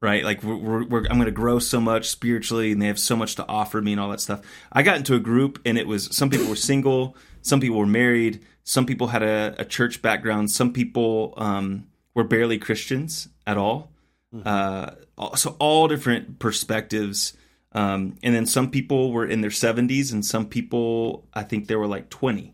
[0.01, 2.99] Right, like we're, we're, we're I'm going to grow so much spiritually, and they have
[2.99, 4.41] so much to offer me, and all that stuff.
[4.69, 7.85] I got into a group, and it was some people were single, some people were
[7.85, 13.57] married, some people had a, a church background, some people um, were barely Christians at
[13.57, 13.91] all.
[14.33, 14.45] Mm-hmm.
[14.45, 17.33] Uh, so all different perspectives.
[17.71, 21.75] Um, and then some people were in their 70s, and some people, I think, they
[21.75, 22.53] were like 20.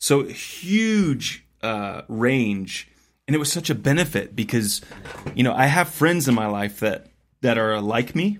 [0.00, 2.88] So huge uh, range,
[3.26, 4.82] and it was such a benefit because,
[5.34, 7.06] you know, I have friends in my life that
[7.40, 8.38] that are like me.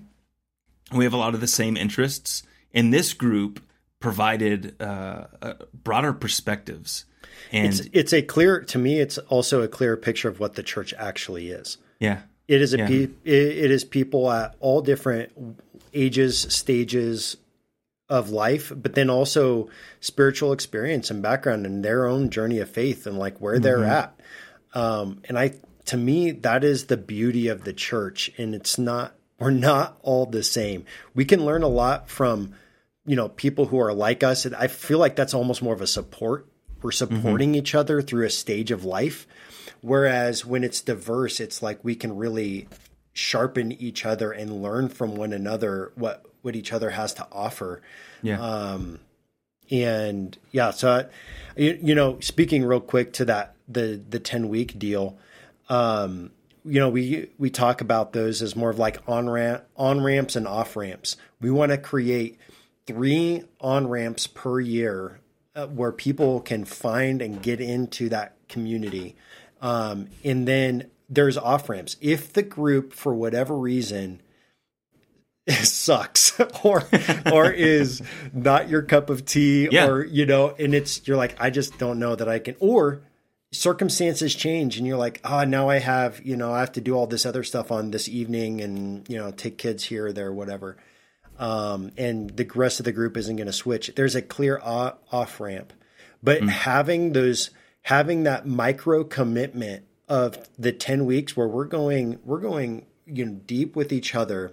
[0.93, 3.63] We have a lot of the same interests, and this group
[3.99, 7.07] provided uh, uh, broader perspectives.
[7.51, 9.01] And it's, it's a clear to me.
[9.01, 11.79] It's also a clear picture of what the church actually is.
[11.99, 12.89] Yeah, it is a yeah.
[12.89, 15.33] pe- it is people at all different
[15.95, 17.39] ages, stages,
[18.09, 19.69] of life, but then also
[20.01, 23.91] spiritual experience and background and their own journey of faith and like where they're mm-hmm.
[23.91, 24.21] at.
[24.75, 25.55] Um, and I,
[25.87, 28.31] to me, that is the beauty of the church.
[28.37, 30.85] And it's not, we're not all the same.
[31.15, 32.55] We can learn a lot from,
[33.07, 34.45] you know, people who are like us.
[34.45, 36.47] And I feel like that's almost more of a support.
[36.83, 37.59] We're supporting mm-hmm.
[37.59, 39.27] each other through a stage of life.
[39.81, 42.69] Whereas when it's diverse, it's like we can really
[43.15, 47.81] sharpen each other and learn from one another what what each other has to offer.
[48.23, 48.41] Yeah.
[48.41, 49.01] Um,
[49.71, 51.05] and yeah, so I,
[51.57, 55.17] you, you know, speaking real quick to that the the ten week deal,
[55.69, 56.31] um,
[56.65, 60.37] you know, we we talk about those as more of like on ramp on ramps
[60.37, 61.17] and off ramps.
[61.41, 62.39] We want to create
[62.87, 65.21] three on ramps per year
[65.57, 69.17] uh, where people can find and get into that community,
[69.63, 71.97] um, and then there's off ramps.
[72.03, 74.21] If the group, for whatever reason,
[75.63, 76.39] sucks.
[76.63, 76.85] Or
[77.33, 78.03] or is
[78.33, 79.87] not your cup of tea Yeah.
[79.89, 83.03] or you know and it's you're like I just don't know that I can or
[83.53, 86.95] circumstances change and you're like ah now I have you know I have to do
[86.95, 90.33] all this other stuff on this evening and you know take kids here or there
[90.33, 90.77] whatever.
[91.39, 93.93] Um and the rest of the group isn't going to switch.
[93.95, 95.73] There's a clear off ramp.
[96.23, 97.51] But having those
[97.83, 103.33] having that micro commitment of the 10 weeks where we're going we're going you know
[103.47, 104.53] deep with each other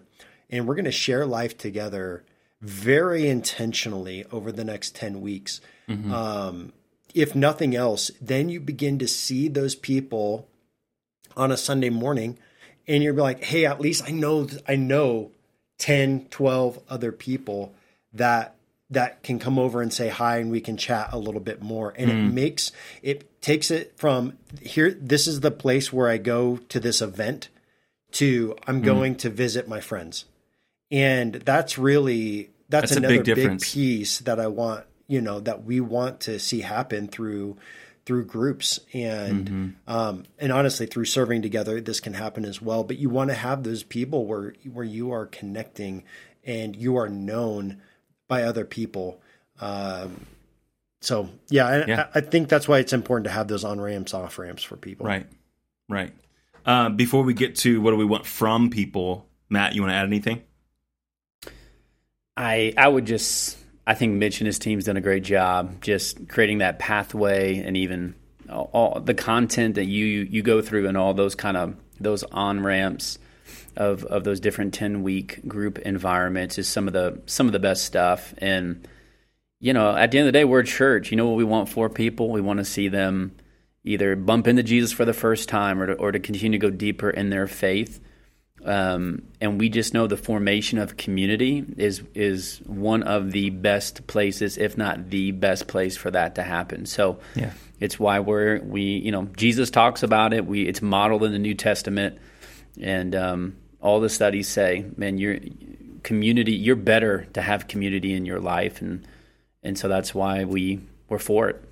[0.52, 2.24] and we're going to share life together
[2.62, 5.62] very intentionally over the next 10 weeks.
[5.90, 6.14] Mm-hmm.
[6.14, 6.74] Um,
[7.14, 10.48] if nothing else then you begin to see those people
[11.36, 12.38] on a sunday morning
[12.88, 15.30] and you're like hey at least i know i know
[15.80, 17.74] 10 12 other people
[18.14, 18.56] that
[18.92, 21.94] that can come over and say hi and we can chat a little bit more.
[21.98, 22.34] And it mm.
[22.34, 27.02] makes it takes it from here this is the place where i go to this
[27.02, 27.50] event
[28.12, 28.86] to i'm mm.
[28.86, 30.26] going to visit my friends
[30.92, 35.40] and that's really that's, That's a another big big, piece that i want you know
[35.40, 37.58] that we want to see happen through
[38.06, 39.92] through groups and Mm-hmm.
[39.92, 43.36] um, and honestly through serving together this can happen as well but you want to
[43.36, 46.04] have those people where where you are connecting
[46.44, 47.82] and you are known
[48.28, 49.22] by other people
[49.60, 50.26] um,
[51.02, 52.08] so yeah, I, Yeah.
[52.14, 54.78] I I think that's why it's important to have those on ramps off ramps for
[54.78, 55.28] people Right.
[55.90, 56.14] Right.
[56.66, 59.96] Uh, before we get to what do we want from people, Matt, you want to
[59.96, 60.44] add anything?
[62.38, 66.28] I I would just I think Mitch and his team's done a great job just
[66.30, 68.16] creating that pathway and even
[68.50, 72.24] all, all the content that you you go through and all those kind of those
[72.24, 73.20] on ramps
[73.76, 77.60] of of those different 10 week group environments is some of the some of the
[77.60, 78.34] best stuff.
[78.38, 78.88] And
[79.60, 81.12] you know at the end of the day we're a church.
[81.12, 82.30] You know what we want for people?
[82.30, 83.36] We want to see them
[83.84, 86.70] either bump into Jesus for the first time or to, or to continue to go
[86.70, 88.00] deeper in their faith
[88.66, 94.06] um, and we just know the formation of community is is one of the best
[94.08, 96.86] places, if not the best place for that to happen.
[96.86, 97.52] So Yeah.
[97.80, 100.46] it's why we're we you know Jesus talks about it.
[100.46, 102.20] We it's modeled in the New Testament,
[102.80, 105.38] and um, all the studies say, man, your
[106.04, 109.08] community, you're better to have community in your life, and
[109.64, 111.64] and so that's why we we're for it.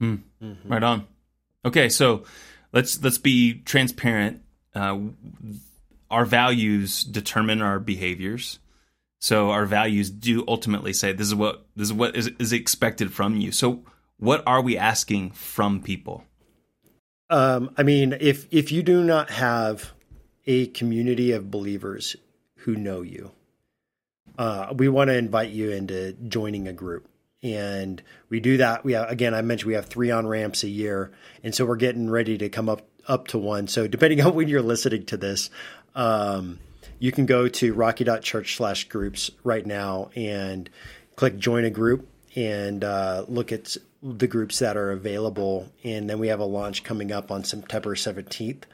[0.00, 1.06] Right on.
[1.64, 2.24] Okay, so
[2.72, 4.42] let's let's be transparent.
[4.74, 4.98] Uh,
[6.12, 8.60] our values determine our behaviors.
[9.18, 13.12] So our values do ultimately say this is what this is what is, is expected
[13.12, 13.50] from you.
[13.52, 13.84] So
[14.18, 16.24] what are we asking from people?
[17.30, 19.92] Um, I mean, if if you do not have
[20.46, 22.16] a community of believers
[22.56, 23.30] who know you,
[24.38, 27.08] uh, we want to invite you into joining a group,
[27.42, 28.84] and we do that.
[28.84, 31.76] We have, again, I mentioned we have three on ramps a year, and so we're
[31.76, 33.66] getting ready to come up up to one.
[33.66, 35.50] So depending on when you're listening to this,
[35.94, 36.58] um,
[36.98, 40.70] you can go to rocky.church slash groups right now and
[41.16, 45.70] click join a group and uh, look at the groups that are available.
[45.84, 48.64] And then we have a launch coming up on September 17th.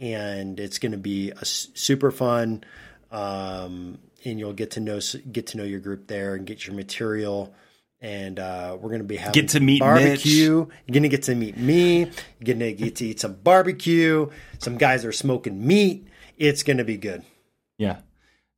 [0.00, 2.64] And it's going to be a super fun.
[3.10, 6.74] Um, and you'll get to know get to know your group there and get your
[6.74, 7.54] material.
[8.00, 10.66] And uh, we're going to be having Get to meet barbecue.
[10.86, 11.98] You're going to get to meet me.
[12.00, 14.28] You're going to get to eat some barbecue.
[14.58, 16.08] Some guys are smoking meat.
[16.42, 17.22] It's going to be good.
[17.78, 17.98] Yeah.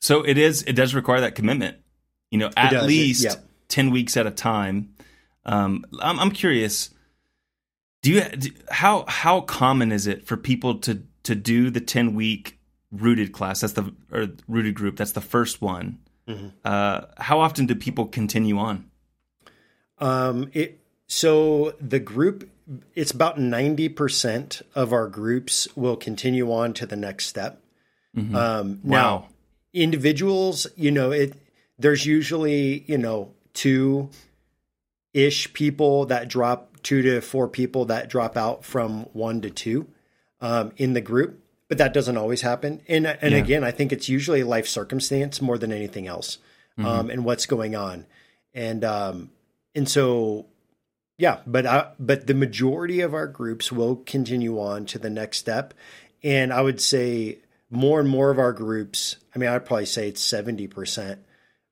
[0.00, 0.62] So it is.
[0.62, 1.76] It does require that commitment.
[2.30, 3.34] You know, at does, it- least yeah.
[3.68, 4.94] ten weeks at a time.
[5.44, 6.90] Um, I'm, I'm curious.
[8.02, 12.14] Do you do, how how common is it for people to to do the ten
[12.14, 12.58] week
[12.90, 13.60] rooted class?
[13.60, 14.96] That's the or rooted group.
[14.96, 15.98] That's the first one.
[16.26, 16.48] Mm-hmm.
[16.64, 18.90] Uh, how often do people continue on?
[19.98, 22.50] Um, it so the group
[22.94, 27.60] it's about ninety percent of our groups will continue on to the next step.
[28.16, 29.28] Um, now, Wow.
[29.72, 31.34] individuals, you know, it
[31.78, 34.10] there's usually you know two
[35.12, 39.86] ish people that drop two to four people that drop out from one to two
[40.40, 42.80] um, in the group, but that doesn't always happen.
[42.88, 43.40] And and Yeah.
[43.40, 46.38] again, I think it's usually life circumstance more than anything else,
[46.78, 48.06] um, and what's going on,
[48.52, 49.30] and um,
[49.74, 50.46] and so
[51.18, 55.38] yeah, but I, but the majority of our groups will continue on to the next
[55.38, 55.72] step,
[56.22, 57.38] and I would say
[57.74, 61.18] more and more of our groups, I mean, I'd probably say it's 70%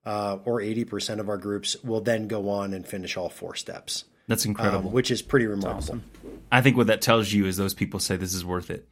[0.04, 4.04] uh, or 80% of our groups will then go on and finish all four steps.
[4.28, 4.88] That's incredible.
[4.88, 5.78] Um, which is pretty remarkable.
[5.78, 6.04] Awesome.
[6.50, 8.88] I think what that tells you is those people say this is worth it.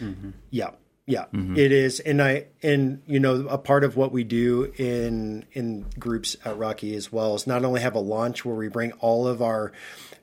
[0.00, 0.30] Mm-hmm.
[0.50, 0.70] Yeah.
[1.06, 1.58] Yeah, mm-hmm.
[1.58, 5.84] it is, and I and you know a part of what we do in in
[5.98, 9.28] groups at Rocky as well is not only have a launch where we bring all
[9.28, 9.72] of our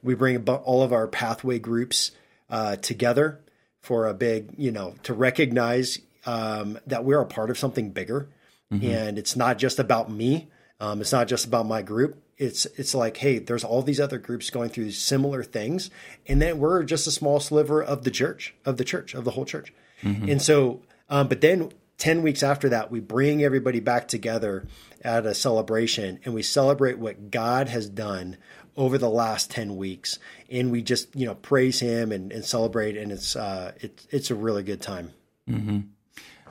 [0.02, 2.10] we bring all of our pathway groups
[2.50, 3.42] uh, together
[3.80, 8.30] for a big you know to recognize um, that we're a part of something bigger,
[8.72, 8.86] mm-hmm.
[8.86, 10.50] and it's not just about me.
[10.80, 12.22] Um, it's not just about my group.
[12.38, 15.90] It's it's like, hey, there's all these other groups going through similar things,
[16.28, 19.32] and then we're just a small sliver of the church, of the church, of the
[19.32, 19.74] whole church.
[20.04, 20.30] Mm-hmm.
[20.30, 24.66] And so, um, but then 10 weeks after that, we bring everybody back together
[25.04, 28.38] at a celebration and we celebrate what God has done
[28.76, 30.18] over the last 10 weeks.
[30.50, 32.98] And we just, you know, praise him and, and celebrate.
[32.98, 35.12] And it's, uh, it, it's a really good time.
[35.48, 35.80] Mm-hmm.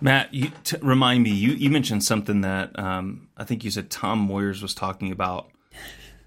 [0.00, 3.90] Matt, you, t- remind me, you, you mentioned something that um, I think you said
[3.90, 5.50] Tom Moyers was talking about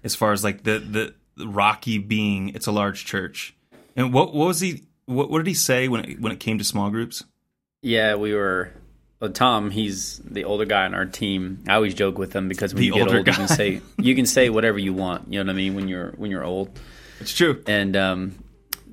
[0.02, 3.56] as far as like the, the, the Rocky being, it's a large church.
[3.96, 6.58] And what, what was he, what, what did he say when it, when it came
[6.58, 7.24] to small groups?
[7.82, 8.72] Yeah, we were.
[9.20, 11.64] Well, Tom, he's the older guy on our team.
[11.68, 13.32] I always joke with him because when the you get old, guy.
[13.32, 15.32] you can say you can say whatever you want.
[15.32, 15.74] You know what I mean?
[15.74, 16.78] When you're when you're old,
[17.20, 17.62] it's true.
[17.66, 18.43] And um,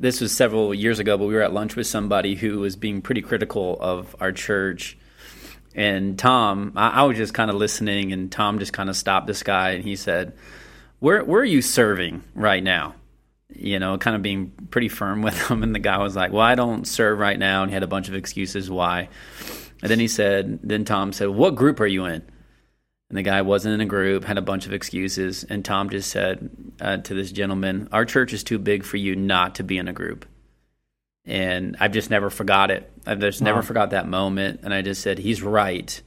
[0.01, 3.01] this was several years ago, but we were at lunch with somebody who was being
[3.01, 4.97] pretty critical of our church.
[5.73, 9.27] And Tom, I, I was just kind of listening, and Tom just kind of stopped
[9.27, 10.33] this guy, and he said,
[10.99, 12.95] "Where where are you serving right now?"
[13.53, 15.63] you know, kind of being pretty firm with him.
[15.63, 17.63] And the guy was like, Well, I don't serve right now.
[17.63, 19.09] And he had a bunch of excuses why.
[19.81, 22.23] And then he said, Then Tom said, What group are you in?
[23.11, 25.43] And the guy wasn't in a group, had a bunch of excuses.
[25.43, 26.49] And Tom just said
[26.79, 29.89] uh, to this gentleman, Our church is too big for you not to be in
[29.89, 30.25] a group.
[31.25, 32.89] And I've just never forgot it.
[33.05, 33.47] I've just wow.
[33.47, 34.61] never forgot that moment.
[34.63, 36.01] And I just said, He's right.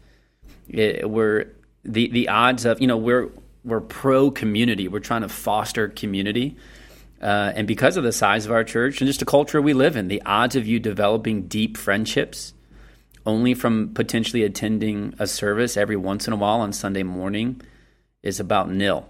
[0.66, 1.52] It, we're
[1.84, 3.28] the, the odds of, you know, we're,
[3.64, 4.88] we're pro community.
[4.88, 6.56] We're trying to foster community
[7.20, 9.96] uh, and because of the size of our church and just the culture we live
[9.96, 12.53] in, the odds of you developing deep friendships
[13.26, 17.60] only from potentially attending a service every once in a while on Sunday morning
[18.22, 19.08] is about nil.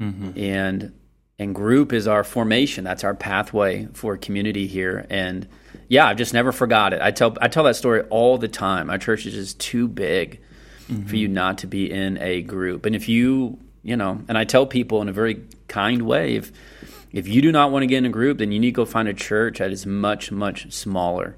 [0.00, 0.38] Mm-hmm.
[0.38, 0.92] And
[1.38, 2.84] and group is our formation.
[2.84, 5.06] That's our pathway for community here.
[5.10, 5.48] And
[5.88, 7.02] yeah, I've just never forgot it.
[7.02, 8.90] I tell I tell that story all the time.
[8.90, 10.40] Our church is just too big
[10.88, 11.06] mm-hmm.
[11.06, 12.86] for you not to be in a group.
[12.86, 16.52] And if you, you know, and I tell people in a very kind way, if
[17.12, 18.84] if you do not want to get in a group, then you need to go
[18.84, 21.36] find a church that is much, much smaller,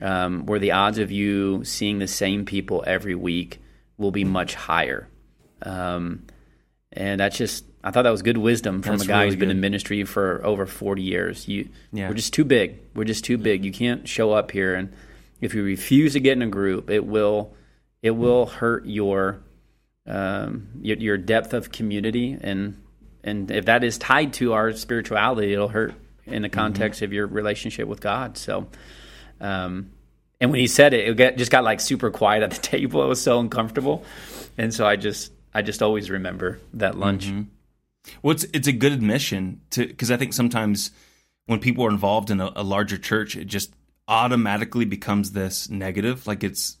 [0.00, 3.60] um, where the odds of you seeing the same people every week
[3.98, 5.08] will be much higher.
[5.62, 6.26] Um,
[6.92, 9.36] and that's just, I thought that was good wisdom from that's a guy really who's
[9.36, 11.46] been in ministry for over 40 years.
[11.46, 12.08] You, yeah.
[12.08, 12.78] We're just too big.
[12.94, 13.64] We're just too big.
[13.64, 14.74] You can't show up here.
[14.74, 14.92] And
[15.40, 17.54] if you refuse to get in a group, it will,
[18.02, 19.40] it will hurt your,
[20.06, 22.76] um, your, your depth of community and
[23.22, 25.94] and if that is tied to our spirituality, it'll hurt
[26.26, 26.58] in the mm-hmm.
[26.58, 27.06] context mm-hmm.
[27.06, 28.36] of your relationship with God.
[28.36, 28.68] So,
[29.40, 29.90] um,
[30.40, 33.02] and when he said it, it get, just got like super quiet at the table.
[33.02, 34.04] It was so uncomfortable,
[34.56, 37.26] and so I just I just always remember that lunch.
[37.26, 37.42] Mm-hmm.
[38.22, 40.90] Well, it's it's a good admission to because I think sometimes
[41.46, 43.72] when people are involved in a, a larger church, it just
[44.08, 46.78] automatically becomes this negative, like it's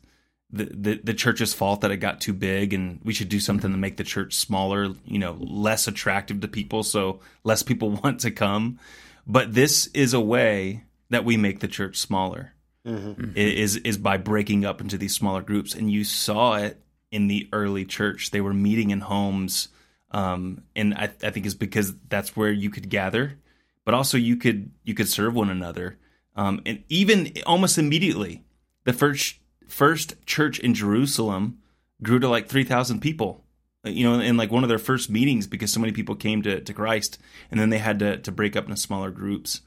[0.52, 3.70] the, the, the church's fault that it got too big and we should do something
[3.70, 8.20] to make the church smaller you know less attractive to people so less people want
[8.20, 8.78] to come
[9.26, 12.54] but this is a way that we make the church smaller
[12.86, 13.36] mm-hmm.
[13.36, 16.80] is is by breaking up into these smaller groups and you saw it
[17.10, 19.68] in the early church they were meeting in homes
[20.12, 23.38] um, and I, I think it's because that's where you could gather
[23.84, 25.98] but also you could you could serve one another
[26.36, 28.44] um, and even almost immediately
[28.84, 29.40] the first
[29.70, 31.58] first church in Jerusalem
[32.02, 33.44] grew to like 3,000 people,
[33.84, 36.60] you know, in like one of their first meetings because so many people came to,
[36.60, 37.18] to Christ
[37.50, 39.62] and then they had to, to break up into smaller groups.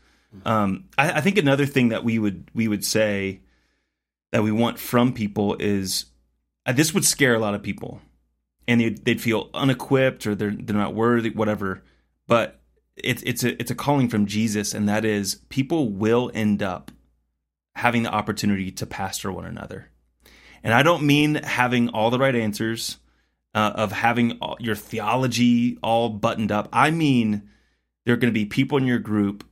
[0.46, 3.42] Um, I, I think another thing that we would, we would say
[4.32, 6.06] that we want from people is
[6.66, 8.02] uh, this would scare a lot of people
[8.68, 11.84] and they'd, they'd feel unequipped or they're, they're not worthy, whatever.
[12.28, 12.62] But
[12.96, 14.74] it's, it's a, it's a calling from Jesus.
[14.74, 16.92] And that is people will end up
[17.76, 19.90] having the opportunity to pastor one another.
[20.64, 22.98] And I don't mean having all the right answers,
[23.54, 26.70] uh, of having all, your theology all buttoned up.
[26.74, 27.50] I mean,
[28.06, 29.44] there are going to be people in your group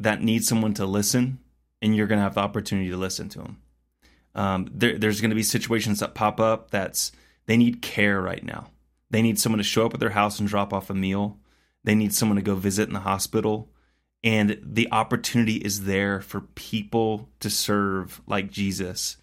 [0.00, 1.38] that need someone to listen,
[1.80, 3.62] and you're going to have the opportunity to listen to them.
[4.34, 7.12] Um, there, there's going to be situations that pop up that's
[7.46, 8.70] they need care right now.
[9.10, 11.38] They need someone to show up at their house and drop off a meal.
[11.84, 13.70] They need someone to go visit in the hospital.
[14.22, 19.16] And the opportunity is there for people to serve like Jesus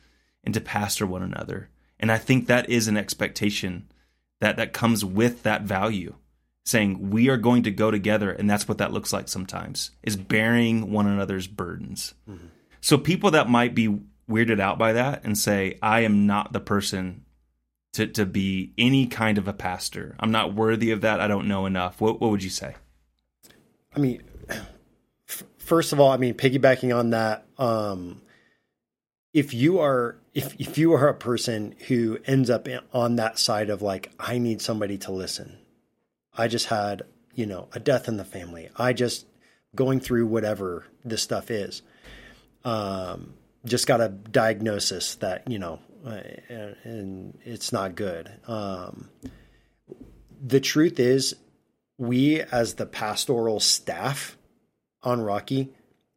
[0.43, 1.69] and to pastor one another.
[1.99, 3.89] And I think that is an expectation
[4.39, 6.15] that that comes with that value
[6.65, 10.15] saying we are going to go together and that's what that looks like sometimes is
[10.15, 12.47] bearing one another's burdens mm-hmm.
[12.81, 13.99] so people that might be
[14.29, 17.23] weirded out by that and say i am not the person
[17.91, 21.47] to, to be any kind of a pastor i'm not worthy of that i don't
[21.47, 22.75] know enough what, what would you say
[23.95, 24.21] i mean
[25.27, 28.21] f- first of all i mean piggybacking on that um,
[29.33, 33.69] if you are if if you are a person who ends up on that side
[33.69, 35.57] of like I need somebody to listen.
[36.35, 37.03] I just had,
[37.33, 38.69] you know, a death in the family.
[38.75, 39.25] I just
[39.75, 41.81] going through whatever this stuff is.
[42.63, 43.33] Um,
[43.65, 46.21] just got a diagnosis that, you know, uh,
[46.83, 48.31] and it's not good.
[48.47, 49.09] Um,
[50.41, 51.35] the truth is
[51.97, 54.37] we as the pastoral staff
[55.01, 55.69] on Rocky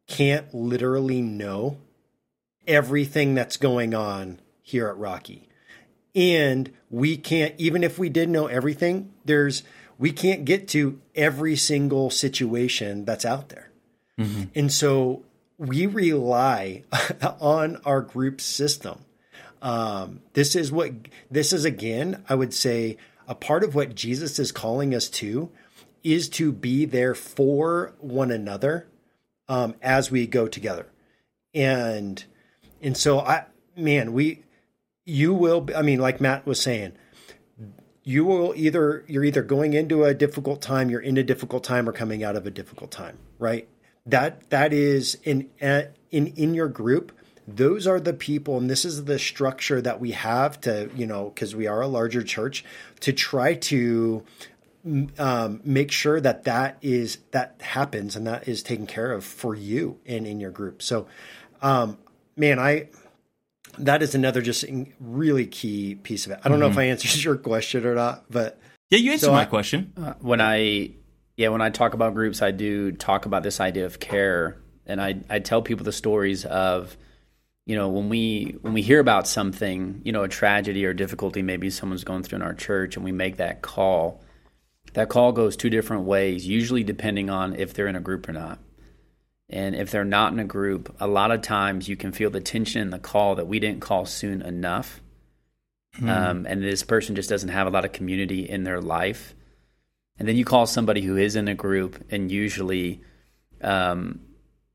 [0.07, 1.77] can't literally know
[2.65, 5.47] everything that's going on here at Rocky.
[6.15, 9.63] And we can't, even if we did know everything, there's,
[9.97, 13.69] we can't get to every single situation that's out there.
[14.19, 14.43] Mm-hmm.
[14.55, 15.23] And so
[15.57, 16.83] we rely
[17.39, 19.05] on our group system.
[19.61, 20.91] Um, this is what,
[21.31, 25.49] this is again, I would say, a part of what Jesus is calling us to
[26.03, 28.87] is to be there for one another
[29.49, 30.87] um, as we go together.
[31.53, 32.23] And
[32.81, 33.45] and so I,
[33.75, 34.43] man, we,
[35.05, 36.93] you will, I mean, like Matt was saying,
[38.07, 41.89] you will either, you're either going into a difficult time, you're in a difficult time
[41.89, 43.67] or coming out of a difficult time, right?
[44.05, 47.11] That, that is in, in, in your group,
[47.45, 51.29] those are the people and this is the structure that we have to you know
[51.29, 52.65] because we are a larger church
[52.99, 54.21] to try to
[55.17, 59.55] um, make sure that that is that happens and that is taken care of for
[59.55, 61.07] you and in your group so
[61.61, 61.97] um,
[62.37, 62.89] man, I
[63.79, 64.65] that is another just
[64.99, 66.39] really key piece of it.
[66.43, 66.61] I don't mm-hmm.
[66.61, 66.79] know if mm-hmm.
[66.79, 68.59] I answered your question or not, but
[68.89, 69.93] yeah, you answered so my I, question.
[69.97, 70.91] Uh, when I
[71.35, 75.01] yeah, when I talk about groups, I do talk about this idea of care, and
[75.01, 76.97] I I tell people the stories of
[77.65, 81.41] you know when we when we hear about something, you know, a tragedy or difficulty,
[81.41, 84.21] maybe someone's going through in our church, and we make that call.
[84.93, 88.33] That call goes two different ways, usually depending on if they're in a group or
[88.33, 88.57] not.
[89.49, 92.41] And if they're not in a group, a lot of times you can feel the
[92.41, 95.01] tension in the call that we didn't call soon enough.
[95.95, 96.09] Hmm.
[96.09, 99.33] Um, and this person just doesn't have a lot of community in their life.
[100.19, 103.01] And then you call somebody who is in a group, and usually,
[103.61, 104.19] um,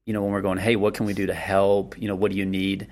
[0.06, 2.00] you know, when we're going, hey, what can we do to help?
[2.00, 2.86] You know, what do you need?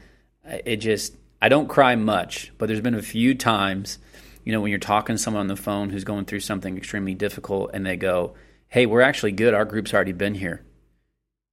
[0.44, 3.98] It just, I don't cry much, but there's been a few times,
[4.44, 7.14] you know, when you're talking to someone on the phone who's going through something extremely
[7.14, 8.34] difficult and they go,
[8.68, 9.54] hey, we're actually good.
[9.54, 10.62] Our group's already been here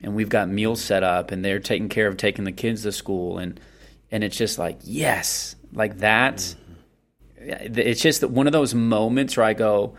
[0.02, 2.92] and we've got meals set up and they're taking care of taking the kids to
[2.92, 3.60] school and
[4.12, 7.80] and it's just like yes like that mm-hmm.
[7.80, 9.96] it's just one of those moments where i go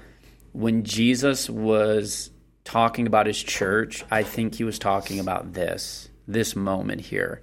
[0.52, 2.30] when jesus was
[2.64, 7.42] talking about his church i think he was talking about this this moment here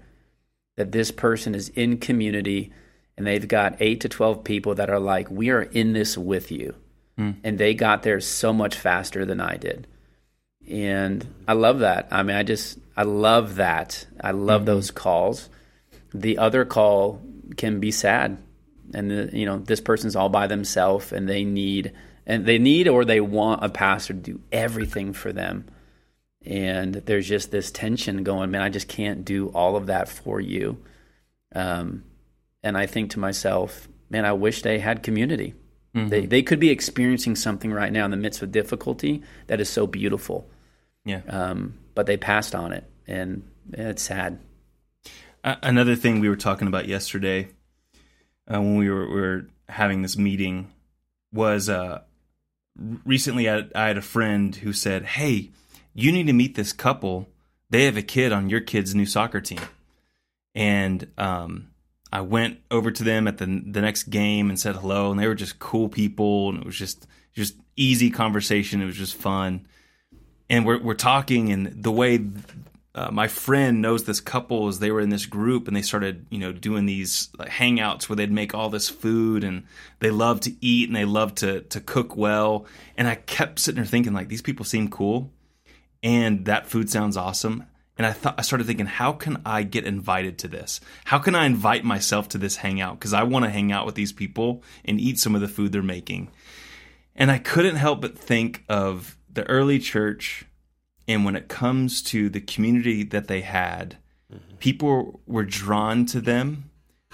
[0.78, 2.72] that this person is in community
[3.18, 6.52] and they've got 8 to 12 people that are like we are in this with
[6.52, 6.76] you
[7.18, 7.36] mm.
[7.44, 9.88] and they got there so much faster than i did
[10.70, 12.08] and I love that.
[12.12, 14.06] I mean, I just I love that.
[14.22, 14.66] I love mm-hmm.
[14.66, 15.50] those calls.
[16.14, 17.22] The other call
[17.58, 18.38] can be sad,
[18.94, 21.94] and the, you know this person's all by themselves, and they need
[22.26, 25.66] and they need or they want a pastor to do everything for them.
[26.46, 28.62] And there's just this tension going, man.
[28.62, 30.78] I just can't do all of that for you.
[31.56, 32.04] Um,
[32.64, 35.54] and I think to myself, man, I wish they had community.
[35.96, 36.10] Mm-hmm.
[36.10, 39.70] They they could be experiencing something right now in the midst of difficulty that is
[39.70, 40.50] so beautiful
[41.06, 41.22] yeah.
[41.30, 44.40] Um, but they passed on it, and it's sad.
[45.44, 47.48] Uh, another thing we were talking about yesterday
[48.52, 50.72] uh, when we were, we were, having this meeting
[51.32, 52.02] was uh,
[53.04, 55.52] recently I, I had a friend who said, "Hey,
[55.94, 57.28] you need to meet this couple.
[57.70, 59.62] They have a kid on your kid's new soccer team."
[60.54, 61.70] And um,
[62.12, 65.28] I went over to them at the the next game and said hello, and they
[65.28, 68.82] were just cool people, and it was just just easy conversation.
[68.82, 69.68] It was just fun
[70.50, 72.20] and we're we're talking, and the way
[72.96, 76.26] uh, my friend knows this couple is they were in this group and they started
[76.30, 79.64] you know doing these like, hangouts where they'd make all this food and
[80.00, 82.66] they love to eat and they love to to cook well.
[82.98, 85.32] And i kept sitting there thinking like these people seem cool
[86.02, 87.66] and that food sounds awesome.
[87.98, 90.80] And i thought i started thinking how can i get invited to this?
[91.04, 92.98] How can i invite myself to this hangout?
[92.98, 95.74] Because i want to hang out with these people and eat some of the food
[95.74, 96.30] they're making.
[97.14, 100.46] And i couldn't help but think of the early church
[101.08, 103.98] and when it comes to the community that they had,
[104.34, 104.56] mm-hmm.
[104.58, 106.70] people were drawn to them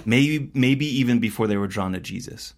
[0.06, 2.54] maybe maybe even before they were drawn to Jesus.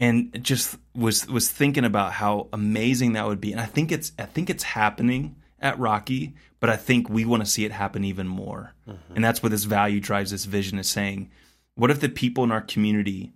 [0.00, 3.52] And just was was thinking about how amazing that would be.
[3.52, 7.44] And I think it's I think it's happening at Rocky, but I think we want
[7.44, 8.74] to see it happen even more.
[8.88, 9.14] Mm-hmm.
[9.14, 11.30] And that's what this value drives this vision is saying,
[11.74, 13.32] what if the people in our community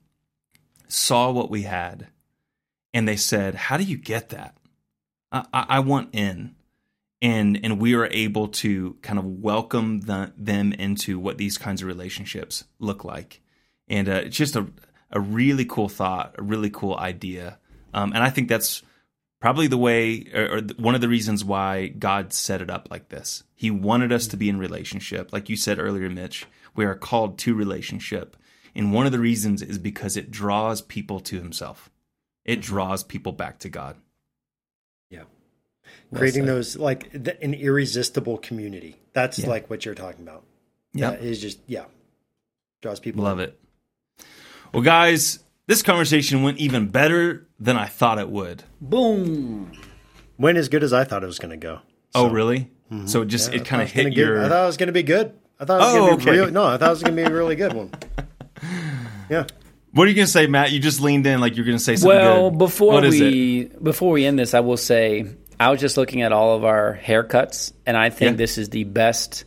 [0.88, 2.08] saw what we had
[2.92, 4.55] and they said, How do you get that?
[5.52, 6.54] I, I want in.
[7.22, 11.80] And and we are able to kind of welcome the, them into what these kinds
[11.80, 13.40] of relationships look like.
[13.88, 14.66] And uh, it's just a,
[15.10, 17.58] a really cool thought, a really cool idea.
[17.94, 18.82] Um, and I think that's
[19.40, 23.08] probably the way or, or, one of the reasons why God set it up like
[23.08, 23.44] this.
[23.54, 25.32] He wanted us to be in relationship.
[25.32, 28.36] Like you said earlier, Mitch, we are called to relationship.
[28.74, 31.90] And one of the reasons is because it draws people to himself.
[32.44, 33.96] It draws people back to God.
[35.86, 35.92] Yeah.
[36.10, 36.54] Well Creating said.
[36.54, 38.96] those like the, an irresistible community.
[39.12, 39.48] That's yeah.
[39.48, 40.44] like what you're talking about.
[40.92, 41.12] Yeah.
[41.12, 41.84] Is just yeah.
[42.82, 43.24] Draws people.
[43.24, 43.50] Love in.
[43.50, 43.60] it.
[44.72, 48.64] Well, guys, this conversation went even better than I thought it would.
[48.80, 49.72] Boom.
[50.38, 51.80] Went as good as I thought it was going to go.
[52.14, 52.28] Oh, so.
[52.28, 52.70] Oh, really?
[52.90, 53.06] Mm-hmm.
[53.06, 54.44] So it just yeah, it kind of hit your.
[54.44, 55.32] I thought it was going to be good.
[55.58, 56.40] I thought it was oh, going to be okay.
[56.40, 56.50] real.
[56.50, 57.90] No, I thought it was going to be a really good one.
[59.28, 59.46] Yeah.
[59.92, 60.72] What are you going to say, Matt?
[60.72, 62.16] You just leaned in like you're going to say something.
[62.16, 62.58] Well, good.
[62.58, 65.26] before we before we end this, I will say
[65.58, 68.36] I was just looking at all of our haircuts, and I think yeah.
[68.36, 69.44] this is the best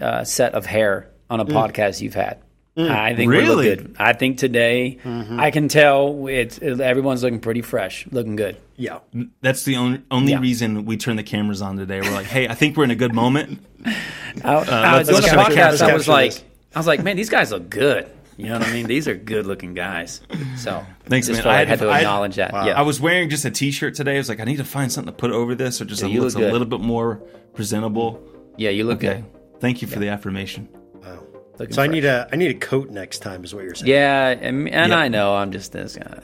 [0.00, 1.52] uh, set of hair on a mm.
[1.52, 2.38] podcast you've had.
[2.76, 2.90] Mm.
[2.90, 3.56] I think really?
[3.56, 3.96] we look good.
[3.98, 5.40] I think today mm-hmm.
[5.40, 8.56] I can tell it's it, everyone's looking pretty fresh, looking good.
[8.76, 9.00] Yeah,
[9.40, 10.40] that's the only only yeah.
[10.40, 12.00] reason we turn the cameras on today.
[12.00, 13.66] We're like, hey, I think we're in a good moment.
[13.84, 15.82] I, uh, I was doing a podcast.
[15.82, 16.44] I was like, this.
[16.74, 18.08] I was like, man, these guys look good.
[18.38, 18.86] You know what I mean?
[18.86, 20.20] These are good looking guys.
[20.56, 21.44] So thanks, man.
[21.44, 22.52] I had, I had to acknowledge that.
[22.52, 22.66] Wow.
[22.66, 22.78] Yeah.
[22.78, 24.14] I was wearing just a t-shirt today.
[24.14, 26.20] I was like, I need to find something to put over this, or just yeah,
[26.20, 27.16] looks a little bit more
[27.54, 28.22] presentable.
[28.56, 29.22] Yeah, you look okay.
[29.22, 29.60] good.
[29.60, 30.00] Thank you for yeah.
[30.00, 30.68] the affirmation.
[31.02, 31.26] Wow.
[31.58, 31.78] Looking so fresh.
[31.78, 33.90] I need a I need a coat next time, is what you're saying.
[33.90, 34.98] Yeah, and, and yep.
[34.98, 36.22] I know I'm just this guy.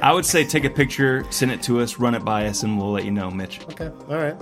[0.00, 2.78] I would say take a picture, send it to us, run it by us, and
[2.78, 3.60] we'll let you know, Mitch.
[3.68, 3.90] Okay.
[4.08, 4.36] All right.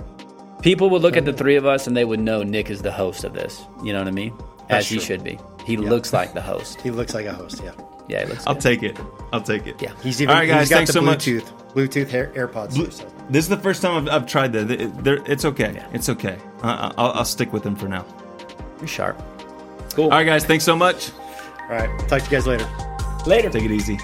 [0.61, 2.81] People would look so, at the three of us and they would know Nick is
[2.81, 3.61] the host of this.
[3.83, 4.33] You know what I mean?
[4.69, 5.37] As he should be.
[5.65, 5.89] He yeah.
[5.89, 6.81] looks like the host.
[6.81, 7.61] He looks like a host.
[7.63, 7.71] Yeah.
[8.07, 8.45] Yeah, he looks.
[8.45, 8.99] I'll take it.
[9.31, 9.81] I'll take it.
[9.81, 9.93] Yeah.
[10.03, 10.33] He's even.
[10.33, 10.69] All right, guys.
[10.69, 11.73] Thanks so Bluetooth, much.
[11.73, 12.75] Bluetooth hair, AirPods.
[12.75, 13.09] Blue, so.
[13.29, 15.23] This is the first time I've, I've tried that.
[15.27, 15.73] It's okay.
[15.73, 15.87] Yeah.
[15.93, 16.37] It's okay.
[16.61, 18.05] Uh, I'll, I'll stick with him for now.
[18.79, 19.21] You're sharp.
[19.93, 20.05] Cool.
[20.05, 20.43] All right, guys.
[20.43, 21.11] Thanks so much.
[21.61, 21.89] All right.
[22.09, 22.69] Talk to you guys later.
[23.25, 23.49] Later.
[23.49, 23.97] Take it easy.